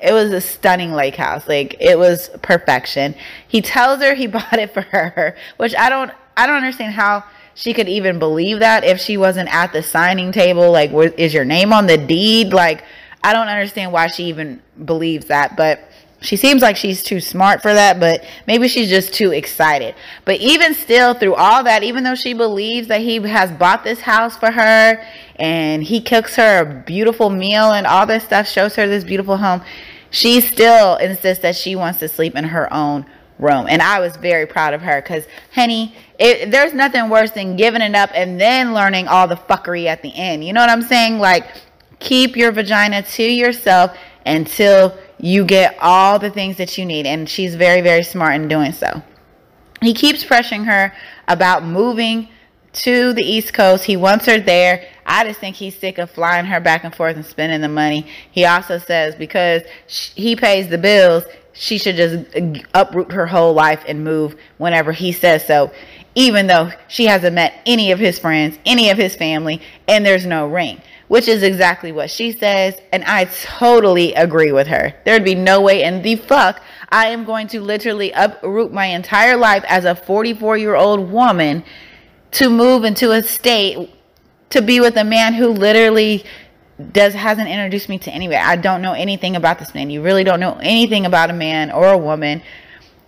it 0.00 0.12
was 0.12 0.30
a 0.32 0.40
stunning 0.40 0.92
lake 0.92 1.16
house. 1.16 1.48
Like 1.48 1.76
it 1.80 1.98
was 1.98 2.30
perfection. 2.42 3.14
He 3.46 3.60
tells 3.60 4.00
her 4.00 4.14
he 4.14 4.26
bought 4.38 4.58
it 4.58 4.72
for 4.72 4.82
her, 4.82 5.36
which 5.56 5.74
I 5.76 5.88
don't 5.88 6.10
I 6.36 6.46
don't 6.46 6.56
understand 6.56 6.94
how 6.94 7.24
she 7.58 7.74
could 7.74 7.88
even 7.88 8.20
believe 8.20 8.60
that 8.60 8.84
if 8.84 9.00
she 9.00 9.16
wasn't 9.16 9.52
at 9.52 9.72
the 9.72 9.82
signing 9.82 10.30
table. 10.30 10.70
Like, 10.70 10.92
is 11.18 11.34
your 11.34 11.44
name 11.44 11.72
on 11.72 11.88
the 11.88 11.98
deed? 11.98 12.52
Like, 12.52 12.84
I 13.24 13.32
don't 13.32 13.48
understand 13.48 13.90
why 13.90 14.06
she 14.06 14.26
even 14.26 14.62
believes 14.84 15.26
that, 15.26 15.56
but 15.56 15.87
she 16.20 16.36
seems 16.36 16.62
like 16.62 16.76
she's 16.76 17.02
too 17.02 17.20
smart 17.20 17.62
for 17.62 17.72
that, 17.72 18.00
but 18.00 18.24
maybe 18.46 18.66
she's 18.66 18.88
just 18.88 19.14
too 19.14 19.30
excited. 19.30 19.94
But 20.24 20.40
even 20.40 20.74
still, 20.74 21.14
through 21.14 21.34
all 21.34 21.62
that, 21.64 21.84
even 21.84 22.02
though 22.02 22.16
she 22.16 22.34
believes 22.34 22.88
that 22.88 23.02
he 23.02 23.16
has 23.16 23.52
bought 23.52 23.84
this 23.84 24.00
house 24.00 24.36
for 24.36 24.50
her 24.50 25.04
and 25.36 25.82
he 25.82 26.00
cooks 26.00 26.34
her 26.34 26.62
a 26.62 26.64
beautiful 26.64 27.30
meal 27.30 27.70
and 27.72 27.86
all 27.86 28.04
this 28.04 28.24
stuff, 28.24 28.48
shows 28.48 28.74
her 28.74 28.88
this 28.88 29.04
beautiful 29.04 29.36
home, 29.36 29.62
she 30.10 30.40
still 30.40 30.96
insists 30.96 31.42
that 31.42 31.54
she 31.54 31.76
wants 31.76 32.00
to 32.00 32.08
sleep 32.08 32.34
in 32.34 32.44
her 32.44 32.72
own 32.72 33.06
room. 33.38 33.66
And 33.68 33.80
I 33.80 34.00
was 34.00 34.16
very 34.16 34.46
proud 34.46 34.74
of 34.74 34.82
her 34.82 35.00
because, 35.00 35.24
honey, 35.54 35.94
it, 36.18 36.50
there's 36.50 36.72
nothing 36.72 37.08
worse 37.10 37.30
than 37.30 37.54
giving 37.54 37.82
it 37.82 37.94
up 37.94 38.10
and 38.12 38.40
then 38.40 38.74
learning 38.74 39.06
all 39.06 39.28
the 39.28 39.36
fuckery 39.36 39.86
at 39.86 40.02
the 40.02 40.12
end. 40.16 40.44
You 40.44 40.52
know 40.52 40.60
what 40.60 40.70
I'm 40.70 40.82
saying? 40.82 41.20
Like, 41.20 41.46
keep 42.00 42.36
your 42.36 42.50
vagina 42.50 43.02
to 43.02 43.22
yourself 43.22 43.96
until 44.26 44.98
you 45.18 45.44
get 45.44 45.76
all 45.80 46.18
the 46.18 46.30
things 46.30 46.56
that 46.56 46.78
you 46.78 46.84
need. 46.84 47.06
And 47.06 47.28
she's 47.28 47.54
very, 47.54 47.80
very 47.80 48.02
smart 48.02 48.34
in 48.34 48.48
doing 48.48 48.72
so. 48.72 49.02
He 49.80 49.94
keeps 49.94 50.24
pressuring 50.24 50.66
her 50.66 50.92
about 51.26 51.64
moving 51.64 52.28
to 52.72 53.12
the 53.12 53.22
East 53.22 53.54
Coast. 53.54 53.84
He 53.84 53.96
wants 53.96 54.26
her 54.26 54.38
there. 54.38 54.86
I 55.06 55.24
just 55.24 55.40
think 55.40 55.56
he's 55.56 55.76
sick 55.76 55.98
of 55.98 56.10
flying 56.10 56.46
her 56.46 56.60
back 56.60 56.84
and 56.84 56.94
forth 56.94 57.16
and 57.16 57.24
spending 57.24 57.60
the 57.60 57.68
money. 57.68 58.06
He 58.30 58.44
also 58.44 58.78
says 58.78 59.14
because 59.14 59.62
he 59.86 60.36
pays 60.36 60.68
the 60.68 60.78
bills, 60.78 61.24
she 61.52 61.78
should 61.78 61.96
just 61.96 62.64
uproot 62.74 63.12
her 63.12 63.26
whole 63.26 63.52
life 63.52 63.82
and 63.88 64.04
move 64.04 64.36
whenever 64.58 64.92
he 64.92 65.12
says 65.12 65.44
so, 65.44 65.72
even 66.14 66.46
though 66.46 66.70
she 66.88 67.06
hasn't 67.06 67.34
met 67.34 67.60
any 67.66 67.90
of 67.90 67.98
his 67.98 68.18
friends, 68.18 68.58
any 68.64 68.90
of 68.90 68.98
his 68.98 69.16
family, 69.16 69.60
and 69.88 70.04
there's 70.04 70.26
no 70.26 70.46
ring 70.46 70.80
which 71.08 71.26
is 71.26 71.42
exactly 71.42 71.90
what 71.90 72.10
she 72.10 72.32
says. 72.32 72.78
And 72.92 73.04
I 73.04 73.24
totally 73.24 74.14
agree 74.14 74.52
with 74.52 74.68
her. 74.68 74.94
There'd 75.04 75.24
be 75.24 75.34
no 75.34 75.60
way 75.60 75.82
in 75.82 76.02
the 76.02 76.16
fuck 76.16 76.62
I 76.90 77.08
am 77.08 77.24
going 77.24 77.48
to 77.48 77.60
literally 77.60 78.12
uproot 78.12 78.72
my 78.72 78.86
entire 78.86 79.36
life 79.36 79.64
as 79.68 79.84
a 79.84 79.94
44 79.94 80.56
year 80.56 80.74
old 80.74 81.10
woman 81.10 81.64
to 82.32 82.48
move 82.48 82.84
into 82.84 83.10
a 83.10 83.22
state 83.22 83.90
to 84.50 84.62
be 84.62 84.80
with 84.80 84.96
a 84.96 85.04
man 85.04 85.34
who 85.34 85.48
literally 85.48 86.24
does 86.92 87.12
hasn't 87.12 87.48
introduced 87.48 87.88
me 87.88 87.98
to 87.98 88.10
anybody. 88.10 88.38
I 88.38 88.56
don't 88.56 88.80
know 88.80 88.92
anything 88.92 89.36
about 89.36 89.58
this 89.58 89.74
man. 89.74 89.90
You 89.90 90.00
really 90.02 90.24
don't 90.24 90.40
know 90.40 90.58
anything 90.62 91.06
about 91.06 91.28
a 91.28 91.34
man 91.34 91.70
or 91.70 91.88
a 91.88 91.98
woman 91.98 92.42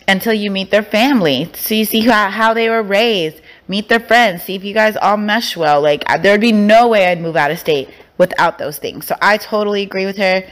until 0.09 0.35
you 0.35 0.51
meet 0.51 0.71
their 0.71 0.83
family. 0.83 1.49
So 1.55 1.75
you 1.75 1.85
see 1.85 2.01
how, 2.01 2.31
how 2.31 2.53
they 2.53 2.69
were 2.69 2.83
raised 2.83 3.41
meet 3.71 3.89
their 3.89 4.01
friends, 4.01 4.43
see 4.43 4.57
if 4.57 4.65
you 4.65 4.75
guys 4.75 4.97
all 4.97 5.17
mesh 5.17 5.57
well. 5.57 5.81
Like, 5.81 6.05
there'd 6.23 6.41
be 6.41 6.51
no 6.51 6.89
way 6.89 7.07
I'd 7.07 7.21
move 7.21 7.37
out 7.37 7.53
of 7.53 7.59
state 7.61 7.89
without 8.19 8.59
those 8.59 8.79
things. 8.79 9.07
So 9.07 9.15
I 9.23 9.37
totally 9.37 9.83
agree 9.83 10.07
with 10.07 10.17
her. 10.17 10.43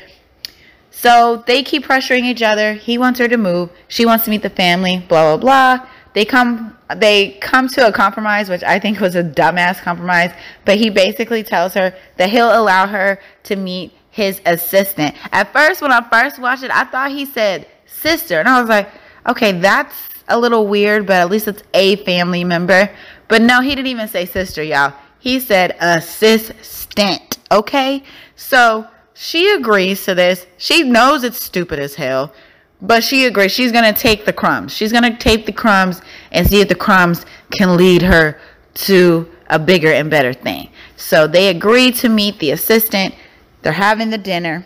So 0.92 1.42
they 1.48 1.64
keep 1.64 1.84
pressuring 1.84 2.22
each 2.22 2.42
other. 2.42 2.75
He 2.75 2.96
wants 2.96 3.18
her 3.18 3.26
to 3.26 3.37
move. 3.37 3.70
She 3.88 4.06
wants 4.06 4.25
to 4.26 4.30
meet 4.30 4.42
the 4.42 4.50
family, 4.50 5.04
blah, 5.08 5.37
blah, 5.37 5.76
blah. 5.76 5.88
They 6.14 6.25
come 6.25 6.76
they 6.96 7.32
come 7.40 7.68
to 7.68 7.88
a 7.88 7.92
compromise, 7.92 8.48
which 8.48 8.62
I 8.62 8.78
think 8.78 8.98
was 8.98 9.14
a 9.14 9.22
dumbass 9.22 9.82
compromise, 9.82 10.32
but 10.64 10.78
he 10.78 10.88
basically 10.88 11.42
tells 11.42 11.75
her 11.75 11.94
that 12.16 12.30
he'll 12.30 12.58
allow 12.58 12.87
her 12.87 13.20
to 13.44 13.56
meet 13.56 13.92
his 14.10 14.40
assistant. 14.46 15.14
At 15.32 15.52
first, 15.52 15.82
when 15.82 15.92
I 15.92 16.00
first 16.08 16.38
watched 16.38 16.62
it, 16.62 16.70
I 16.70 16.84
thought 16.84 17.10
he 17.10 17.26
said 17.26 17.66
sister, 17.84 18.40
and 18.40 18.48
I 18.48 18.58
was 18.58 18.70
like, 18.70 18.88
okay, 19.26 19.52
that's 19.52 19.94
a 20.28 20.38
little 20.38 20.66
weird, 20.66 21.06
but 21.06 21.16
at 21.16 21.30
least 21.30 21.48
it's 21.48 21.62
a 21.75 21.96
family 21.96 22.44
member. 22.44 22.90
But 23.28 23.42
no, 23.42 23.60
he 23.60 23.70
didn't 23.70 23.88
even 23.88 24.08
say 24.08 24.26
sister, 24.26 24.62
y'all. 24.62 24.92
He 25.18 25.40
said 25.40 25.76
assistant. 25.80 27.38
Okay? 27.50 28.02
So 28.37 28.87
she 29.14 29.52
agrees 29.54 30.04
to 30.04 30.14
this. 30.14 30.46
She 30.58 30.82
knows 30.84 31.25
it's 31.25 31.42
stupid 31.42 31.78
as 31.78 31.94
hell, 31.94 32.32
but 32.80 33.02
she 33.02 33.25
agrees. 33.25 33.52
She's 33.52 33.72
going 33.72 33.92
to 33.92 33.98
take 33.98 34.25
the 34.25 34.32
crumbs. 34.32 34.72
She's 34.72 34.92
going 34.92 35.10
to 35.10 35.18
take 35.18 35.46
the 35.46 35.52
crumbs 35.52 36.02
and 36.30 36.46
see 36.46 36.60
if 36.60 36.68
the 36.68 36.75
crumbs 36.75 37.26
can 37.50 37.76
lead 37.76 38.02
her 38.02 38.38
to 38.75 39.28
a 39.48 39.58
bigger 39.58 39.92
and 39.92 40.10
better 40.10 40.32
thing. 40.32 40.70
So 40.96 41.26
they 41.26 41.48
agree 41.48 41.90
to 41.92 42.08
meet 42.08 42.38
the 42.38 42.50
assistant. 42.52 43.14
They're 43.62 43.72
having 43.72 44.10
the 44.10 44.18
dinner 44.18 44.64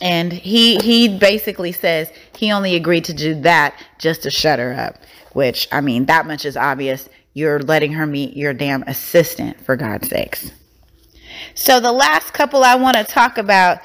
and 0.00 0.32
he 0.32 0.76
he 0.78 1.18
basically 1.18 1.72
says 1.72 2.10
he 2.36 2.52
only 2.52 2.74
agreed 2.74 3.04
to 3.04 3.14
do 3.14 3.40
that 3.42 3.74
just 3.98 4.22
to 4.22 4.30
shut 4.30 4.58
her 4.58 4.74
up 4.74 4.96
which 5.32 5.68
i 5.72 5.80
mean 5.80 6.06
that 6.06 6.26
much 6.26 6.44
is 6.44 6.56
obvious. 6.56 7.08
You're 7.36 7.58
letting 7.58 7.92
her 7.94 8.06
meet 8.06 8.36
your 8.36 8.54
damn 8.54 8.84
assistant 8.84 9.60
for 9.60 9.76
god's 9.76 10.08
sakes. 10.08 10.50
So 11.54 11.80
the 11.80 11.92
last 11.92 12.32
couple 12.32 12.62
i 12.62 12.74
want 12.76 12.96
to 12.96 13.04
talk 13.04 13.38
about 13.38 13.78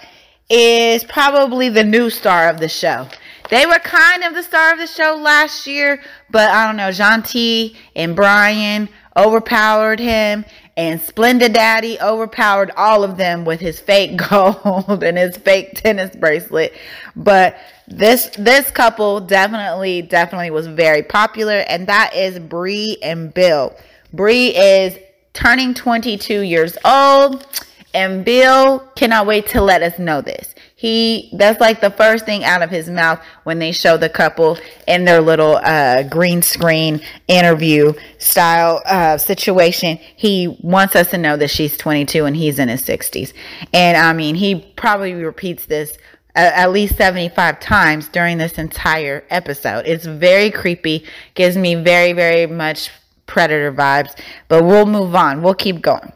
is 0.49 1.03
probably 1.03 1.69
the 1.69 1.83
new 1.83 2.09
star 2.09 2.49
of 2.49 2.59
the 2.59 2.69
show. 2.69 3.07
They 3.49 3.65
were 3.65 3.79
kind 3.79 4.23
of 4.23 4.35
the 4.35 4.43
star 4.43 4.73
of 4.73 4.79
the 4.79 4.87
show 4.87 5.15
last 5.15 5.65
year 5.65 6.01
but 6.29 6.49
i 6.51 6.65
don't 6.67 6.77
know 6.77 6.91
Gentille 6.91 7.71
and 7.95 8.15
brian 8.15 8.87
overpowered 9.17 9.99
him 9.99 10.45
and 10.77 10.99
Splenda 11.01 11.51
Daddy 11.51 11.99
overpowered 11.99 12.71
all 12.77 13.03
of 13.03 13.17
them 13.17 13.45
with 13.45 13.59
his 13.59 13.79
fake 13.79 14.17
gold 14.29 15.03
and 15.03 15.17
his 15.17 15.37
fake 15.37 15.75
tennis 15.75 16.15
bracelet. 16.15 16.73
But 17.15 17.57
this 17.87 18.29
this 18.37 18.69
couple 18.71 19.19
definitely 19.19 20.01
definitely 20.01 20.51
was 20.51 20.67
very 20.67 21.03
popular, 21.03 21.59
and 21.67 21.87
that 21.87 22.15
is 22.15 22.39
Bree 22.39 22.97
and 23.01 23.33
Bill. 23.33 23.75
Bree 24.13 24.55
is 24.55 24.97
turning 25.33 25.73
22 25.73 26.41
years 26.41 26.77
old, 26.85 27.45
and 27.93 28.23
Bill 28.23 28.79
cannot 28.95 29.27
wait 29.27 29.47
to 29.47 29.61
let 29.61 29.81
us 29.81 29.97
know 29.99 30.21
this 30.21 30.55
he 30.79 31.29
that's 31.33 31.59
like 31.59 31.81
the 31.81 31.89
first 31.89 32.23
thing 32.23 32.45
out 32.45 32.61
of 32.61 32.69
his 32.69 32.89
mouth 32.89 33.21
when 33.43 33.59
they 33.59 33.73
show 33.73 33.97
the 33.97 34.07
couple 34.07 34.57
in 34.87 35.03
their 35.03 35.19
little 35.19 35.57
uh, 35.57 36.03
green 36.03 36.41
screen 36.41 37.01
interview 37.27 37.91
style 38.17 38.81
uh, 38.85 39.17
situation. 39.17 39.97
He 40.15 40.47
wants 40.61 40.95
us 40.95 41.09
to 41.09 41.17
know 41.17 41.35
that 41.35 41.49
she's 41.49 41.75
22 41.75 42.23
and 42.23 42.33
he's 42.33 42.59
in 42.59 42.69
his 42.69 42.81
60s 42.83 43.33
and 43.73 43.97
i 43.97 44.13
mean 44.13 44.35
he 44.35 44.71
probably 44.77 45.13
repeats 45.15 45.65
this 45.65 45.97
at 46.33 46.71
least 46.71 46.95
75 46.95 47.59
times 47.59 48.07
during 48.07 48.37
this 48.37 48.57
entire 48.57 49.25
episode. 49.29 49.85
It's 49.85 50.05
very 50.05 50.49
creepy 50.49 51.03
gives 51.33 51.57
me 51.57 51.75
very 51.75 52.13
very 52.13 52.47
much 52.47 52.89
predator 53.25 53.73
vibes 53.73 54.17
but 54.47 54.63
we'll 54.63 54.85
move 54.85 55.13
on. 55.13 55.41
We'll 55.41 55.55
keep 55.55 55.81
going. 55.81 56.13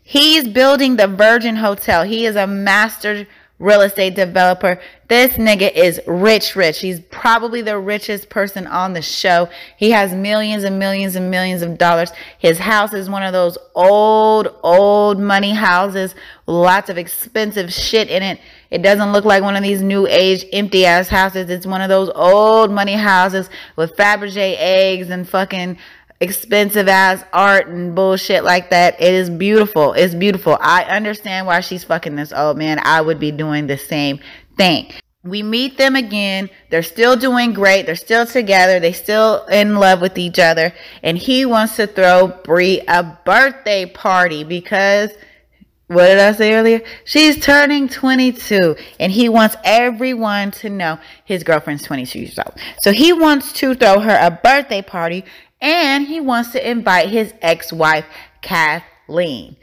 He's 0.00 0.46
building 0.46 0.94
the 0.94 1.08
virgin 1.08 1.56
hotel. 1.56 2.04
He 2.04 2.24
is 2.24 2.36
a 2.36 2.46
master 2.46 3.26
real 3.58 3.80
estate 3.80 4.14
developer. 4.14 4.78
This 5.08 5.34
nigga 5.34 5.72
is 5.72 6.00
rich, 6.06 6.56
rich. 6.56 6.80
He's 6.80 7.00
probably 7.00 7.62
the 7.62 7.78
richest 7.78 8.28
person 8.28 8.66
on 8.66 8.92
the 8.92 9.00
show. 9.00 9.48
He 9.78 9.92
has 9.92 10.12
millions 10.12 10.64
and 10.64 10.78
millions 10.78 11.16
and 11.16 11.30
millions 11.30 11.62
of 11.62 11.78
dollars. 11.78 12.10
His 12.38 12.58
house 12.58 12.92
is 12.92 13.08
one 13.08 13.22
of 13.22 13.32
those 13.32 13.56
old, 13.74 14.54
old 14.62 15.18
money 15.18 15.52
houses, 15.52 16.14
lots 16.46 16.90
of 16.90 16.98
expensive 16.98 17.72
shit 17.72 18.10
in 18.10 18.22
it. 18.22 18.40
It 18.70 18.82
doesn't 18.82 19.12
look 19.12 19.24
like 19.24 19.42
one 19.42 19.56
of 19.56 19.62
these 19.62 19.80
new 19.80 20.06
age 20.06 20.44
empty 20.52 20.84
ass 20.84 21.08
houses. 21.08 21.48
It's 21.48 21.66
one 21.66 21.80
of 21.80 21.88
those 21.88 22.10
old 22.14 22.70
money 22.70 22.94
houses 22.94 23.48
with 23.76 23.96
Fabergé 23.96 24.56
eggs 24.58 25.08
and 25.08 25.26
fucking 25.26 25.78
expensive 26.20 26.88
ass 26.88 27.24
art 27.32 27.68
and 27.68 27.94
bullshit 27.94 28.44
like 28.44 28.70
that. 28.70 29.00
It 29.00 29.12
is 29.12 29.30
beautiful. 29.30 29.92
It's 29.92 30.14
beautiful. 30.14 30.56
I 30.60 30.84
understand 30.84 31.46
why 31.46 31.60
she's 31.60 31.84
fucking 31.84 32.16
this 32.16 32.32
old 32.32 32.56
man. 32.56 32.80
I 32.82 33.00
would 33.00 33.20
be 33.20 33.30
doing 33.30 33.66
the 33.66 33.78
same 33.78 34.20
thing. 34.56 34.92
We 35.22 35.42
meet 35.42 35.76
them 35.76 35.96
again. 35.96 36.50
They're 36.70 36.84
still 36.84 37.16
doing 37.16 37.52
great. 37.52 37.84
They're 37.86 37.96
still 37.96 38.26
together. 38.26 38.78
They 38.78 38.92
still 38.92 39.44
in 39.46 39.74
love 39.74 40.00
with 40.00 40.18
each 40.18 40.38
other. 40.38 40.72
And 41.02 41.18
he 41.18 41.44
wants 41.44 41.76
to 41.76 41.86
throw 41.88 42.28
Bree 42.28 42.80
a 42.86 43.02
birthday 43.24 43.86
party 43.86 44.44
because 44.44 45.10
what 45.88 46.06
did 46.06 46.18
I 46.18 46.32
say 46.32 46.54
earlier? 46.54 46.80
She's 47.04 47.38
turning 47.44 47.88
22 47.88 48.74
and 48.98 49.12
he 49.12 49.28
wants 49.28 49.56
everyone 49.64 50.50
to 50.52 50.68
know 50.68 50.98
his 51.24 51.44
girlfriend's 51.44 51.84
22 51.84 52.18
years 52.18 52.38
old. 52.38 52.54
So 52.82 52.92
he 52.92 53.12
wants 53.12 53.52
to 53.54 53.74
throw 53.74 54.00
her 54.00 54.18
a 54.20 54.30
birthday 54.30 54.82
party 54.82 55.24
and 55.60 56.06
he 56.06 56.20
wants 56.20 56.52
to 56.52 56.70
invite 56.70 57.10
his 57.10 57.32
ex-wife, 57.40 58.06
Kathleen. 58.42 59.56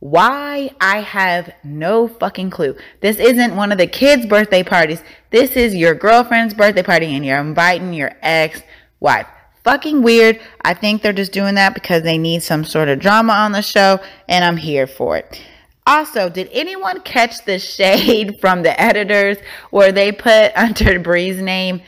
Why? 0.00 0.70
I 0.80 1.00
have 1.00 1.52
no 1.64 2.06
fucking 2.06 2.50
clue. 2.50 2.76
This 3.00 3.16
isn't 3.18 3.56
one 3.56 3.72
of 3.72 3.78
the 3.78 3.86
kids' 3.86 4.26
birthday 4.26 4.62
parties. 4.62 5.02
This 5.30 5.56
is 5.56 5.74
your 5.74 5.94
girlfriend's 5.94 6.54
birthday 6.54 6.84
party 6.84 7.06
and 7.06 7.24
you're 7.24 7.40
inviting 7.40 7.92
your 7.92 8.12
ex-wife 8.22 9.26
fucking 9.68 10.02
weird. 10.02 10.40
I 10.62 10.72
think 10.72 11.02
they're 11.02 11.12
just 11.12 11.32
doing 11.32 11.56
that 11.56 11.74
because 11.74 12.02
they 12.02 12.16
need 12.16 12.42
some 12.42 12.64
sort 12.64 12.88
of 12.88 12.98
drama 13.00 13.34
on 13.34 13.52
the 13.52 13.60
show, 13.60 14.00
and 14.26 14.42
I'm 14.42 14.56
here 14.56 14.86
for 14.86 15.18
it. 15.18 15.42
Also, 15.86 16.30
did 16.30 16.48
anyone 16.52 17.02
catch 17.02 17.44
the 17.44 17.58
shade 17.76 18.40
from 18.40 18.62
the 18.62 18.80
editors 18.80 19.36
where 19.70 19.92
they 19.92 20.10
put 20.10 20.52
under 20.56 20.98
Bri's 20.98 21.42
name 21.42 21.82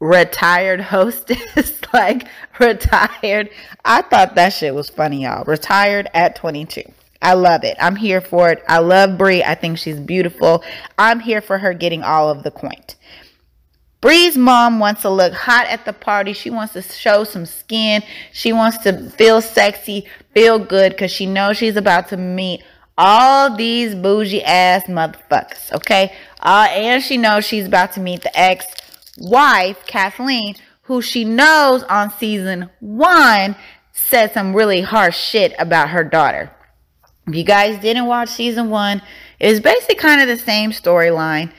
retired 0.00 0.80
hostess? 0.80 1.82
like 1.92 2.26
retired. 2.58 3.50
I 3.84 4.02
thought 4.02 4.34
that 4.34 4.52
shit 4.52 4.74
was 4.74 4.90
funny, 4.90 5.22
y'all. 5.24 5.44
Retired 5.44 6.08
at 6.14 6.36
22. 6.36 6.82
I 7.22 7.34
love 7.34 7.64
it. 7.64 7.76
I'm 7.80 7.96
here 7.96 8.20
for 8.20 8.50
it. 8.50 8.62
I 8.68 8.78
love 8.78 9.16
Bri. 9.18 9.42
I 9.42 9.54
think 9.54 9.78
she's 9.78 9.98
beautiful. 9.98 10.62
I'm 10.98 11.20
here 11.20 11.40
for 11.40 11.58
her 11.58 11.72
getting 11.72 12.02
all 12.02 12.28
of 12.30 12.42
the 12.42 12.50
coin. 12.50 12.84
Bri's 14.00 14.36
mom 14.36 14.78
wants 14.78 15.02
to 15.02 15.10
look 15.10 15.32
hot 15.32 15.66
at 15.66 15.84
the 15.84 15.92
party. 15.92 16.32
She 16.32 16.50
wants 16.50 16.74
to 16.74 16.82
show 16.82 17.24
some 17.24 17.46
skin. 17.46 18.02
She 18.32 18.52
wants 18.52 18.78
to 18.78 19.10
feel 19.10 19.40
sexy, 19.40 20.06
feel 20.34 20.58
good 20.58 20.92
because 20.92 21.10
she 21.10 21.26
knows 21.26 21.56
she's 21.56 21.76
about 21.76 22.08
to 22.08 22.16
meet 22.16 22.62
all 22.98 23.54
these 23.56 23.94
bougie 23.94 24.44
ass 24.44 24.84
motherfuckers, 24.84 25.72
okay? 25.72 26.14
Uh, 26.40 26.68
and 26.70 27.02
she 27.02 27.16
knows 27.16 27.44
she's 27.44 27.66
about 27.66 27.92
to 27.92 28.00
meet 28.00 28.22
the 28.22 28.38
ex 28.38 28.66
wife, 29.18 29.86
Kathleen, 29.86 30.56
who 30.82 31.02
she 31.02 31.24
knows 31.24 31.82
on 31.84 32.10
season 32.12 32.70
one 32.80 33.56
said 33.92 34.32
some 34.32 34.54
really 34.54 34.82
harsh 34.82 35.18
shit 35.18 35.54
about 35.58 35.90
her 35.90 36.04
daughter. 36.04 36.50
If 37.26 37.34
you 37.34 37.44
guys 37.44 37.80
didn't 37.80 38.06
watch 38.06 38.28
season 38.28 38.70
one, 38.70 39.02
it's 39.40 39.60
basically 39.60 39.96
kind 39.96 40.20
of 40.20 40.28
the 40.28 40.36
same 40.36 40.70
storyline. 40.70 41.52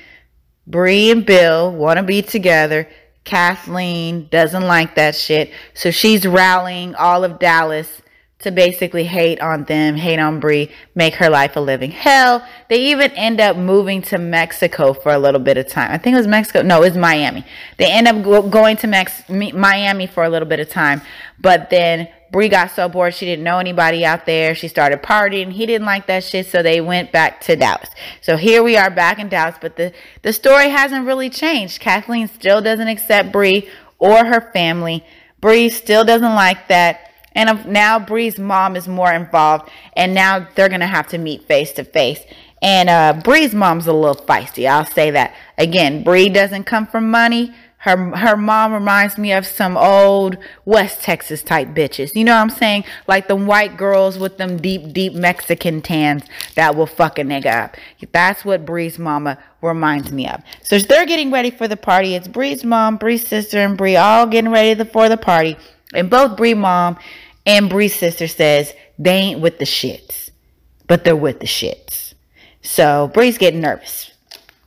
Bri 0.65 1.11
and 1.11 1.25
Bill 1.25 1.71
want 1.71 1.97
to 1.97 2.03
be 2.03 2.21
together. 2.21 2.87
Kathleen 3.23 4.27
doesn't 4.31 4.63
like 4.63 4.95
that 4.95 5.15
shit. 5.15 5.51
So 5.73 5.91
she's 5.91 6.25
rallying 6.25 6.95
all 6.95 7.23
of 7.23 7.39
Dallas 7.39 8.01
to 8.39 8.51
basically 8.51 9.03
hate 9.03 9.39
on 9.41 9.63
them, 9.63 9.95
hate 9.95 10.19
on 10.19 10.39
Bri, 10.39 10.69
make 10.93 11.15
her 11.15 11.29
life 11.29 11.55
a 11.55 11.59
living 11.59 11.89
hell. 11.89 12.45
They 12.69 12.91
even 12.91 13.11
end 13.11 13.41
up 13.41 13.57
moving 13.57 14.03
to 14.03 14.19
Mexico 14.19 14.93
for 14.93 15.11
a 15.11 15.17
little 15.17 15.39
bit 15.39 15.57
of 15.57 15.67
time. 15.67 15.91
I 15.91 15.97
think 15.97 16.13
it 16.13 16.17
was 16.17 16.27
Mexico. 16.27 16.61
No, 16.61 16.77
it 16.77 16.89
was 16.89 16.97
Miami. 16.97 17.43
They 17.77 17.91
end 17.91 18.07
up 18.07 18.23
go- 18.23 18.47
going 18.47 18.77
to 18.77 18.87
Mex- 18.87 19.27
Miami 19.29 20.05
for 20.05 20.23
a 20.23 20.29
little 20.29 20.47
bit 20.47 20.59
of 20.59 20.69
time, 20.69 21.01
but 21.39 21.71
then 21.71 22.09
Bri 22.31 22.49
got 22.49 22.71
so 22.71 22.89
bored 22.89 23.15
she 23.15 23.25
didn't 23.25 23.43
know 23.43 23.57
anybody 23.57 24.05
out 24.05 24.25
there. 24.25 24.53
She 24.53 24.67
started 24.67 25.01
partying. 25.01 25.51
He 25.51 25.65
didn't 25.65 25.87
like 25.87 26.07
that 26.07 26.23
shit, 26.23 26.45
so 26.45 26.61
they 26.61 26.81
went 26.81 27.11
back 27.11 27.41
to 27.41 27.55
Dallas. 27.55 27.89
So 28.21 28.37
here 28.37 28.61
we 28.61 28.77
are 28.77 28.91
back 28.91 29.17
in 29.17 29.29
Dallas, 29.29 29.55
but 29.59 29.77
the 29.77 29.93
the 30.21 30.33
story 30.33 30.69
hasn't 30.69 31.07
really 31.07 31.29
changed. 31.29 31.79
Kathleen 31.79 32.27
still 32.27 32.61
doesn't 32.61 32.87
accept 32.87 33.31
Bri 33.31 33.67
or 33.97 34.25
her 34.25 34.51
family. 34.51 35.03
Bree 35.39 35.69
still 35.69 36.03
doesn't 36.03 36.35
like 36.35 36.67
that 36.67 37.06
and 37.37 37.65
now 37.67 37.99
Bree's 37.99 38.39
mom 38.39 38.75
is 38.75 38.87
more 38.87 39.13
involved, 39.13 39.69
and 39.93 40.13
now 40.15 40.47
they're 40.55 40.69
gonna 40.69 40.87
have 40.87 41.07
to 41.09 41.19
meet 41.19 41.47
face 41.47 41.71
to 41.73 41.83
face. 41.83 42.19
And 42.61 42.89
uh, 42.89 43.21
Bri's 43.23 43.53
mom's 43.53 43.85
a 43.85 43.93
little 43.93 44.15
feisty. 44.25 44.67
I'll 44.67 44.85
say 44.85 45.11
that 45.11 45.35
again. 45.57 46.03
Bree 46.03 46.29
doesn't 46.29 46.63
come 46.63 46.87
from 46.87 47.11
money. 47.11 47.53
Her 47.77 48.15
her 48.17 48.35
mom 48.35 48.73
reminds 48.73 49.19
me 49.19 49.31
of 49.33 49.45
some 49.45 49.77
old 49.77 50.37
West 50.65 51.03
Texas 51.03 51.43
type 51.43 51.69
bitches. 51.69 52.15
You 52.15 52.23
know 52.23 52.33
what 52.33 52.41
I'm 52.41 52.49
saying? 52.49 52.85
Like 53.07 53.27
the 53.27 53.35
white 53.35 53.77
girls 53.77 54.17
with 54.17 54.37
them 54.37 54.57
deep 54.57 54.91
deep 54.91 55.13
Mexican 55.13 55.83
tans 55.83 56.23
that 56.55 56.75
will 56.75 56.87
fuck 56.87 57.19
a 57.19 57.21
nigga 57.21 57.65
up. 57.65 57.77
That's 58.11 58.43
what 58.43 58.65
Bree's 58.65 58.97
mama 58.97 59.37
reminds 59.61 60.11
me 60.11 60.27
of. 60.27 60.41
So 60.63 60.79
they're 60.79 61.05
getting 61.05 61.31
ready 61.31 61.51
for 61.51 61.67
the 61.67 61.77
party. 61.77 62.15
It's 62.15 62.27
Bree's 62.27 62.63
mom, 62.63 62.97
Bree's 62.97 63.27
sister, 63.27 63.59
and 63.59 63.77
Bree 63.77 63.95
all 63.95 64.25
getting 64.25 64.49
ready 64.49 64.83
for 64.83 65.07
the 65.07 65.17
party. 65.17 65.55
And 65.93 66.09
both 66.09 66.35
Bree 66.35 66.55
mom 66.55 66.97
and 67.47 67.69
Bri's 67.69 67.95
sister 67.95 68.27
says 68.27 68.73
they 68.99 69.15
ain't 69.15 69.39
with 69.39 69.57
the 69.57 69.65
shits, 69.65 70.29
but 70.85 71.03
they're 71.03 71.15
with 71.15 71.39
the 71.39 71.47
shits. 71.47 72.13
So 72.61 73.09
Bree's 73.13 73.37
getting 73.37 73.61
nervous. 73.61 74.11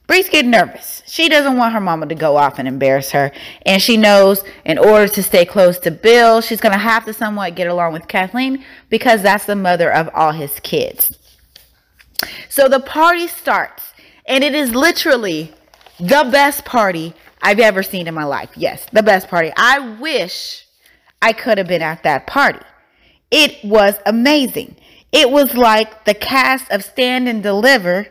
Bree's 0.06 0.28
getting 0.28 0.50
nervous. 0.50 1.02
She 1.06 1.28
doesn't 1.28 1.56
want 1.56 1.74
her 1.74 1.80
mama 1.80 2.06
to 2.06 2.14
go 2.16 2.36
off 2.36 2.58
and 2.58 2.66
embarrass 2.66 3.10
her. 3.10 3.30
And 3.64 3.80
she 3.80 3.96
knows 3.96 4.42
in 4.64 4.78
order 4.78 5.06
to 5.06 5.22
stay 5.22 5.44
close 5.44 5.78
to 5.80 5.90
Bill, 5.90 6.40
she's 6.40 6.60
going 6.60 6.72
to 6.72 6.78
have 6.78 7.04
to 7.04 7.12
somewhat 7.12 7.54
get 7.54 7.68
along 7.68 7.92
with 7.92 8.08
Kathleen 8.08 8.64
because 8.88 9.22
that's 9.22 9.44
the 9.44 9.54
mother 9.54 9.92
of 9.92 10.08
all 10.14 10.32
his 10.32 10.58
kids. 10.60 11.16
So 12.48 12.66
the 12.66 12.80
party 12.80 13.28
starts, 13.28 13.92
and 14.26 14.42
it 14.42 14.54
is 14.54 14.74
literally 14.74 15.52
the 15.98 16.28
best 16.32 16.64
party 16.64 17.14
I've 17.42 17.60
ever 17.60 17.82
seen 17.82 18.08
in 18.08 18.14
my 18.14 18.24
life. 18.24 18.50
Yes, 18.56 18.86
the 18.92 19.02
best 19.02 19.28
party. 19.28 19.52
I 19.56 19.96
wish 20.00 20.66
I 21.22 21.32
could 21.32 21.58
have 21.58 21.68
been 21.68 21.82
at 21.82 22.02
that 22.02 22.26
party. 22.26 22.60
It 23.30 23.64
was 23.64 23.94
amazing. 24.06 24.76
It 25.12 25.30
was 25.30 25.54
like 25.56 26.04
the 26.04 26.14
cast 26.14 26.70
of 26.70 26.84
Stand 26.84 27.28
and 27.28 27.42
Deliver 27.42 28.08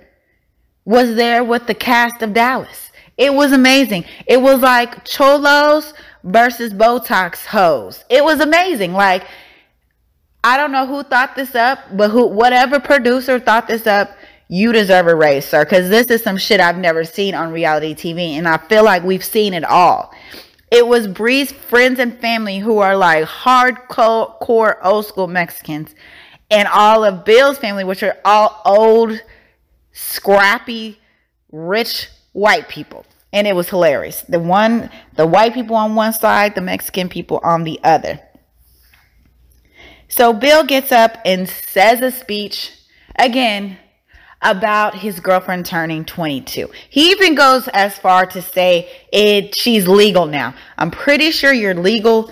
was 0.85 1.15
there 1.15 1.43
with 1.43 1.67
the 1.67 1.73
cast 1.73 2.21
of 2.21 2.33
Dallas. 2.33 2.91
It 3.17 3.33
was 3.33 3.51
amazing. 3.51 4.05
It 4.25 4.41
was 4.41 4.61
like 4.61 5.05
Cholos 5.05 5.93
versus 6.23 6.73
Botox 6.73 7.45
hoes. 7.45 8.03
It 8.09 8.23
was 8.23 8.39
amazing. 8.39 8.93
Like, 8.93 9.25
I 10.43 10.55
don't 10.55 10.71
know 10.71 10.87
who 10.87 11.03
thought 11.03 11.35
this 11.35 11.53
up, 11.53 11.79
but 11.91 12.11
who, 12.11 12.27
whatever 12.27 12.79
producer 12.79 13.39
thought 13.39 13.67
this 13.67 13.85
up, 13.87 14.15
you 14.47 14.71
deserve 14.71 15.07
a 15.07 15.15
raise, 15.15 15.45
sir. 15.45 15.65
Because 15.65 15.89
this 15.89 16.07
is 16.07 16.23
some 16.23 16.37
shit 16.37 16.59
I've 16.59 16.77
never 16.77 17.03
seen 17.03 17.35
on 17.35 17.51
reality 17.51 17.93
TV, 17.93 18.37
and 18.37 18.47
I 18.47 18.57
feel 18.57 18.83
like 18.83 19.03
we've 19.03 19.23
seen 19.23 19.53
it 19.53 19.65
all. 19.65 20.13
It 20.71 20.87
was 20.87 21.07
Bree's 21.07 21.51
friends 21.51 21.99
and 21.99 22.19
family 22.19 22.59
who 22.59 22.77
are 22.77 22.95
like 22.95 23.25
hardcore 23.25 24.77
old 24.83 25.05
school 25.05 25.27
Mexicans, 25.27 25.95
and 26.51 26.67
all 26.67 27.03
of 27.03 27.25
Bill's 27.25 27.57
family, 27.57 27.83
which 27.83 28.03
are 28.03 28.17
all 28.25 28.61
old, 28.65 29.19
scrappy, 29.91 30.99
rich 31.51 32.09
white 32.33 32.69
people. 32.69 33.05
And 33.31 33.45
it 33.45 33.55
was 33.55 33.69
hilarious. 33.69 34.21
The 34.23 34.39
one, 34.39 34.89
the 35.15 35.27
white 35.27 35.53
people 35.53 35.75
on 35.75 35.95
one 35.95 36.13
side, 36.13 36.55
the 36.55 36.61
Mexican 36.61 37.09
people 37.09 37.39
on 37.43 37.63
the 37.63 37.79
other. 37.83 38.19
So 40.07 40.33
Bill 40.33 40.63
gets 40.63 40.91
up 40.91 41.17
and 41.23 41.47
says 41.47 42.01
a 42.01 42.09
speech. 42.09 42.71
Again, 43.15 43.77
about 44.41 44.95
his 44.95 45.19
girlfriend 45.19 45.65
turning 45.65 46.05
22. 46.05 46.69
He 46.89 47.11
even 47.11 47.35
goes 47.35 47.67
as 47.69 47.97
far 47.97 48.25
to 48.27 48.41
say 48.41 48.89
it 49.11 49.55
she's 49.55 49.87
legal 49.87 50.25
now. 50.25 50.53
I'm 50.77 50.91
pretty 50.91 51.31
sure 51.31 51.51
you're 51.51 51.73
legal 51.73 52.31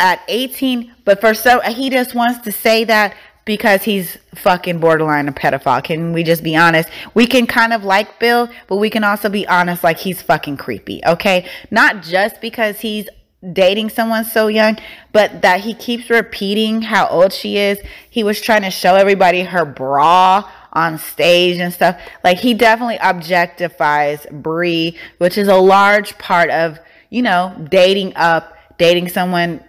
at 0.00 0.20
18, 0.28 0.94
but 1.04 1.20
for 1.20 1.34
so 1.34 1.60
he 1.60 1.88
just 1.88 2.14
wants 2.14 2.40
to 2.40 2.52
say 2.52 2.84
that 2.84 3.14
because 3.44 3.82
he's 3.82 4.16
fucking 4.34 4.78
borderline 4.80 5.28
a 5.28 5.32
pedophile. 5.32 5.82
Can 5.82 6.12
we 6.12 6.22
just 6.22 6.42
be 6.42 6.56
honest? 6.56 6.88
We 7.14 7.26
can 7.26 7.46
kind 7.46 7.72
of 7.72 7.84
like 7.84 8.18
Bill, 8.18 8.48
but 8.68 8.76
we 8.76 8.90
can 8.90 9.04
also 9.04 9.28
be 9.28 9.46
honest 9.46 9.84
like 9.84 9.98
he's 9.98 10.22
fucking 10.22 10.56
creepy, 10.56 11.02
okay? 11.06 11.48
Not 11.70 12.02
just 12.02 12.40
because 12.40 12.80
he's 12.80 13.08
dating 13.52 13.90
someone 13.90 14.24
so 14.24 14.46
young, 14.46 14.78
but 15.12 15.42
that 15.42 15.60
he 15.60 15.74
keeps 15.74 16.08
repeating 16.08 16.80
how 16.82 17.06
old 17.08 17.32
she 17.32 17.58
is. 17.58 17.78
He 18.08 18.24
was 18.24 18.40
trying 18.40 18.62
to 18.62 18.70
show 18.70 18.94
everybody 18.94 19.42
her 19.42 19.66
bra 19.66 20.50
on 20.74 20.98
stage 20.98 21.58
and 21.58 21.72
stuff. 21.72 22.00
Like 22.22 22.38
he 22.38 22.54
definitely 22.54 22.98
objectifies 22.98 24.30
Bri, 24.30 24.96
which 25.18 25.38
is 25.38 25.48
a 25.48 25.56
large 25.56 26.18
part 26.18 26.50
of, 26.50 26.78
you 27.10 27.22
know, 27.22 27.54
dating 27.70 28.14
up, 28.16 28.56
dating 28.78 29.08
someone 29.08 29.62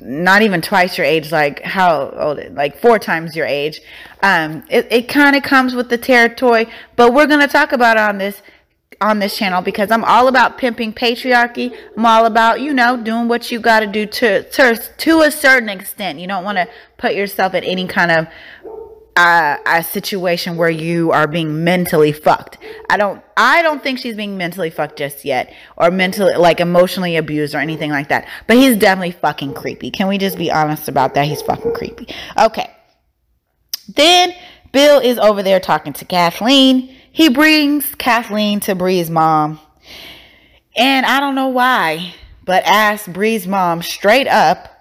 not 0.00 0.42
even 0.42 0.62
twice 0.62 0.96
your 0.96 1.06
age, 1.06 1.32
like 1.32 1.60
how 1.62 2.10
old, 2.10 2.40
like 2.54 2.80
four 2.80 2.98
times 2.98 3.34
your 3.34 3.46
age. 3.46 3.80
Um, 4.22 4.64
it, 4.70 4.86
it 4.90 5.08
kind 5.08 5.36
of 5.36 5.42
comes 5.42 5.74
with 5.74 5.90
the 5.90 5.98
territory, 5.98 6.68
but 6.96 7.12
we're 7.12 7.26
going 7.26 7.40
to 7.40 7.48
talk 7.48 7.72
about 7.72 7.96
it 7.96 8.02
on 8.02 8.18
this 8.18 8.42
on 9.00 9.20
this 9.20 9.36
channel 9.36 9.62
because 9.62 9.92
I'm 9.92 10.02
all 10.02 10.26
about 10.26 10.58
pimping 10.58 10.92
patriarchy. 10.92 11.76
I'm 11.96 12.04
all 12.04 12.26
about, 12.26 12.60
you 12.60 12.74
know, 12.74 12.96
doing 12.96 13.28
what 13.28 13.50
you 13.50 13.60
got 13.60 13.80
to 13.80 13.86
do 13.86 14.06
to, 14.06 14.42
to 14.50 14.76
to 14.76 15.20
a 15.20 15.30
certain 15.30 15.68
extent. 15.68 16.18
You 16.18 16.26
don't 16.26 16.44
want 16.44 16.58
to 16.58 16.68
put 16.96 17.14
yourself 17.14 17.54
in 17.54 17.62
any 17.62 17.86
kind 17.86 18.10
of 18.10 18.26
a, 19.18 19.58
a 19.66 19.82
situation 19.82 20.56
where 20.56 20.70
you 20.70 21.10
are 21.10 21.26
being 21.26 21.64
mentally 21.64 22.12
fucked. 22.12 22.56
I 22.88 22.96
don't 22.96 23.22
I 23.36 23.62
don't 23.62 23.82
think 23.82 23.98
she's 23.98 24.14
being 24.14 24.38
mentally 24.38 24.70
fucked 24.70 24.96
just 24.96 25.24
yet 25.24 25.52
or 25.76 25.90
mentally 25.90 26.36
like 26.36 26.60
emotionally 26.60 27.16
abused 27.16 27.54
or 27.54 27.58
anything 27.58 27.90
like 27.90 28.08
that. 28.08 28.28
But 28.46 28.58
he's 28.58 28.76
definitely 28.76 29.10
fucking 29.10 29.54
creepy. 29.54 29.90
Can 29.90 30.06
we 30.06 30.18
just 30.18 30.38
be 30.38 30.52
honest 30.52 30.88
about 30.88 31.14
that? 31.14 31.26
He's 31.26 31.42
fucking 31.42 31.74
creepy. 31.74 32.06
Okay. 32.38 32.70
Then 33.88 34.34
Bill 34.72 35.00
is 35.00 35.18
over 35.18 35.42
there 35.42 35.58
talking 35.58 35.92
to 35.94 36.04
Kathleen. 36.04 36.94
He 37.10 37.28
brings 37.28 37.94
Kathleen 37.96 38.60
to 38.60 38.76
Bree's 38.76 39.10
mom. 39.10 39.58
And 40.76 41.04
I 41.04 41.18
don't 41.18 41.34
know 41.34 41.48
why, 41.48 42.14
but 42.44 42.62
asks 42.64 43.08
Bree's 43.08 43.48
mom 43.48 43.82
straight 43.82 44.28
up 44.28 44.77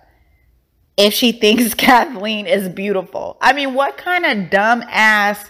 if 0.98 1.14
she 1.14 1.32
thinks 1.32 1.74
Kathleen 1.76 2.48
is 2.48 2.68
beautiful. 2.68 3.38
I 3.40 3.54
mean, 3.54 3.74
what 3.74 3.98
kind 3.98 4.26
of 4.26 4.50
dumb 4.50 4.84
ass. 4.88 5.50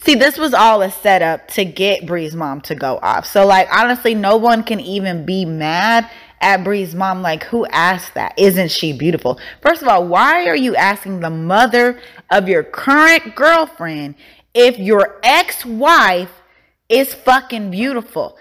See, 0.00 0.14
this 0.14 0.38
was 0.38 0.54
all 0.54 0.80
a 0.82 0.90
setup 0.90 1.48
to 1.48 1.64
get 1.64 2.06
Bree's 2.06 2.34
mom 2.34 2.60
to 2.62 2.74
go 2.76 3.00
off. 3.02 3.26
So, 3.26 3.44
like, 3.44 3.68
honestly, 3.72 4.14
no 4.14 4.36
one 4.36 4.62
can 4.62 4.78
even 4.78 5.26
be 5.26 5.44
mad 5.44 6.08
at 6.40 6.62
Bree's 6.62 6.94
mom. 6.94 7.20
Like, 7.20 7.42
who 7.44 7.66
asked 7.66 8.14
that? 8.14 8.32
Isn't 8.38 8.70
she 8.70 8.92
beautiful? 8.92 9.40
First 9.60 9.82
of 9.82 9.88
all, 9.88 10.06
why 10.06 10.46
are 10.46 10.56
you 10.56 10.76
asking 10.76 11.18
the 11.20 11.30
mother 11.30 12.00
of 12.30 12.48
your 12.48 12.62
current 12.62 13.34
girlfriend 13.34 14.14
if 14.54 14.78
your 14.78 15.18
ex 15.24 15.66
wife 15.66 16.42
is 16.88 17.12
fucking 17.12 17.72
beautiful? 17.72 18.38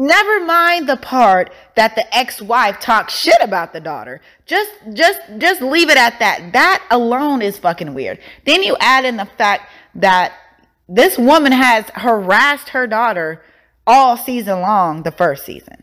Never 0.00 0.44
mind 0.44 0.88
the 0.88 0.96
part 0.96 1.52
that 1.74 1.96
the 1.96 2.16
ex-wife 2.16 2.78
talks 2.78 3.14
shit 3.14 3.36
about 3.40 3.72
the 3.72 3.80
daughter. 3.80 4.20
Just 4.46 4.70
just 4.92 5.20
just 5.38 5.60
leave 5.60 5.90
it 5.90 5.96
at 5.96 6.20
that. 6.20 6.52
That 6.52 6.86
alone 6.92 7.42
is 7.42 7.58
fucking 7.58 7.94
weird. 7.94 8.20
Then 8.46 8.62
you 8.62 8.76
add 8.78 9.04
in 9.04 9.16
the 9.16 9.24
fact 9.24 9.68
that 9.96 10.34
this 10.88 11.18
woman 11.18 11.50
has 11.50 11.84
harassed 11.94 12.68
her 12.68 12.86
daughter 12.86 13.42
all 13.88 14.16
season 14.16 14.60
long 14.60 15.02
the 15.02 15.10
first 15.10 15.44
season. 15.44 15.82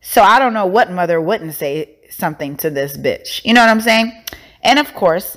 So 0.00 0.22
I 0.22 0.38
don't 0.38 0.54
know 0.54 0.66
what 0.66 0.92
mother 0.92 1.20
wouldn't 1.20 1.54
say 1.54 1.96
something 2.10 2.56
to 2.58 2.70
this 2.70 2.96
bitch. 2.96 3.44
You 3.44 3.54
know 3.54 3.60
what 3.60 3.70
I'm 3.70 3.80
saying? 3.80 4.12
And 4.62 4.78
of 4.78 4.94
course, 4.94 5.36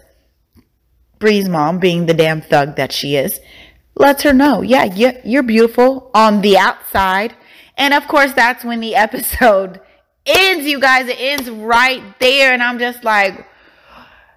Bree's 1.18 1.50
mom, 1.50 1.80
being 1.80 2.06
the 2.06 2.14
damn 2.14 2.42
thug 2.42 2.76
that 2.76 2.92
she 2.92 3.16
is, 3.16 3.40
lets 3.96 4.22
her 4.22 4.34
know, 4.34 4.62
yeah, 4.62 4.86
you're 5.24 5.44
beautiful 5.44 6.12
on 6.14 6.42
the 6.42 6.60
outside 6.60 7.36
and 7.82 7.96
of 7.96 8.08
course, 8.08 8.32
that's 8.34 8.64
when 8.64 8.80
the 8.80 8.94
episode 8.94 9.82
ends, 10.28 10.68
you 10.68 10.80
guys. 10.80 11.08
It 11.08 11.18
ends 11.20 11.50
right 11.50 12.04
there. 12.20 12.54
And 12.54 12.62
I'm 12.62 12.78
just 12.78 13.04
like, 13.04 13.48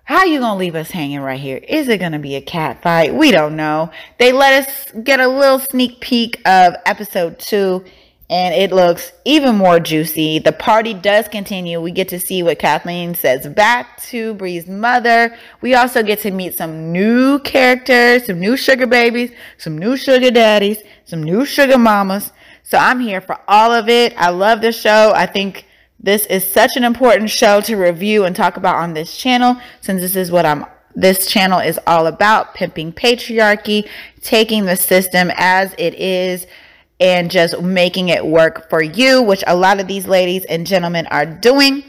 how 0.04 0.20
are 0.20 0.26
you 0.26 0.40
gonna 0.40 0.58
leave 0.58 0.74
us 0.74 0.90
hanging 0.90 1.20
right 1.20 1.38
here? 1.38 1.58
Is 1.58 1.88
it 1.88 1.98
gonna 1.98 2.18
be 2.18 2.36
a 2.36 2.40
cat 2.40 2.82
fight? 2.82 3.14
We 3.14 3.32
don't 3.32 3.54
know. 3.54 3.90
They 4.18 4.32
let 4.32 4.66
us 4.66 4.92
get 5.02 5.20
a 5.20 5.28
little 5.28 5.58
sneak 5.58 6.00
peek 6.00 6.40
of 6.46 6.74
episode 6.86 7.38
two, 7.38 7.84
and 8.30 8.54
it 8.54 8.72
looks 8.72 9.12
even 9.26 9.56
more 9.56 9.78
juicy. 9.78 10.38
The 10.38 10.52
party 10.52 10.94
does 10.94 11.28
continue. 11.28 11.82
We 11.82 11.90
get 11.90 12.08
to 12.08 12.20
see 12.20 12.42
what 12.42 12.58
Kathleen 12.58 13.14
says 13.14 13.46
back 13.46 14.02
to 14.04 14.32
Bree's 14.32 14.66
mother. 14.66 15.36
We 15.60 15.74
also 15.74 16.02
get 16.02 16.20
to 16.20 16.30
meet 16.30 16.56
some 16.56 16.92
new 16.92 17.40
characters, 17.40 18.24
some 18.24 18.40
new 18.40 18.56
sugar 18.56 18.86
babies, 18.86 19.32
some 19.58 19.76
new 19.76 19.98
sugar 19.98 20.30
daddies, 20.30 20.78
some 21.04 21.22
new 21.22 21.44
sugar 21.44 21.76
mamas. 21.76 22.32
So 22.64 22.78
I'm 22.78 22.98
here 22.98 23.20
for 23.20 23.38
all 23.46 23.72
of 23.72 23.88
it. 23.88 24.14
I 24.16 24.30
love 24.30 24.60
the 24.60 24.72
show. 24.72 25.12
I 25.14 25.26
think 25.26 25.66
this 26.00 26.26
is 26.26 26.46
such 26.46 26.76
an 26.76 26.84
important 26.84 27.30
show 27.30 27.60
to 27.62 27.76
review 27.76 28.24
and 28.24 28.34
talk 28.34 28.56
about 28.56 28.76
on 28.76 28.94
this 28.94 29.16
channel 29.16 29.56
since 29.80 30.00
this 30.00 30.16
is 30.16 30.30
what 30.30 30.44
I'm 30.44 30.66
this 30.96 31.26
channel 31.26 31.58
is 31.58 31.78
all 31.86 32.06
about 32.06 32.54
pimping 32.54 32.92
patriarchy, 32.92 33.88
taking 34.22 34.64
the 34.64 34.76
system 34.76 35.30
as 35.34 35.74
it 35.76 35.94
is 35.94 36.46
and 37.00 37.30
just 37.30 37.60
making 37.60 38.10
it 38.10 38.24
work 38.24 38.70
for 38.70 38.80
you, 38.80 39.20
which 39.20 39.42
a 39.46 39.56
lot 39.56 39.80
of 39.80 39.88
these 39.88 40.06
ladies 40.06 40.44
and 40.44 40.66
gentlemen 40.66 41.06
are 41.08 41.26
doing. 41.26 41.82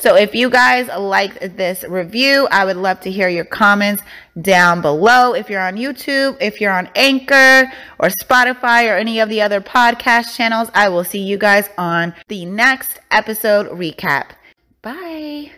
So 0.00 0.14
if 0.14 0.32
you 0.32 0.48
guys 0.48 0.86
liked 0.86 1.56
this 1.56 1.82
review, 1.82 2.46
I 2.52 2.64
would 2.64 2.76
love 2.76 3.00
to 3.00 3.10
hear 3.10 3.28
your 3.28 3.44
comments 3.44 4.02
down 4.40 4.80
below. 4.80 5.34
If 5.34 5.50
you're 5.50 5.60
on 5.60 5.74
YouTube, 5.74 6.36
if 6.40 6.60
you're 6.60 6.72
on 6.72 6.88
Anchor 6.94 7.70
or 7.98 8.08
Spotify 8.08 8.88
or 8.88 8.96
any 8.96 9.18
of 9.18 9.28
the 9.28 9.42
other 9.42 9.60
podcast 9.60 10.36
channels, 10.36 10.70
I 10.72 10.88
will 10.88 11.04
see 11.04 11.22
you 11.22 11.36
guys 11.36 11.68
on 11.76 12.14
the 12.28 12.44
next 12.44 13.00
episode 13.10 13.66
recap. 13.70 14.30
Bye. 14.82 15.50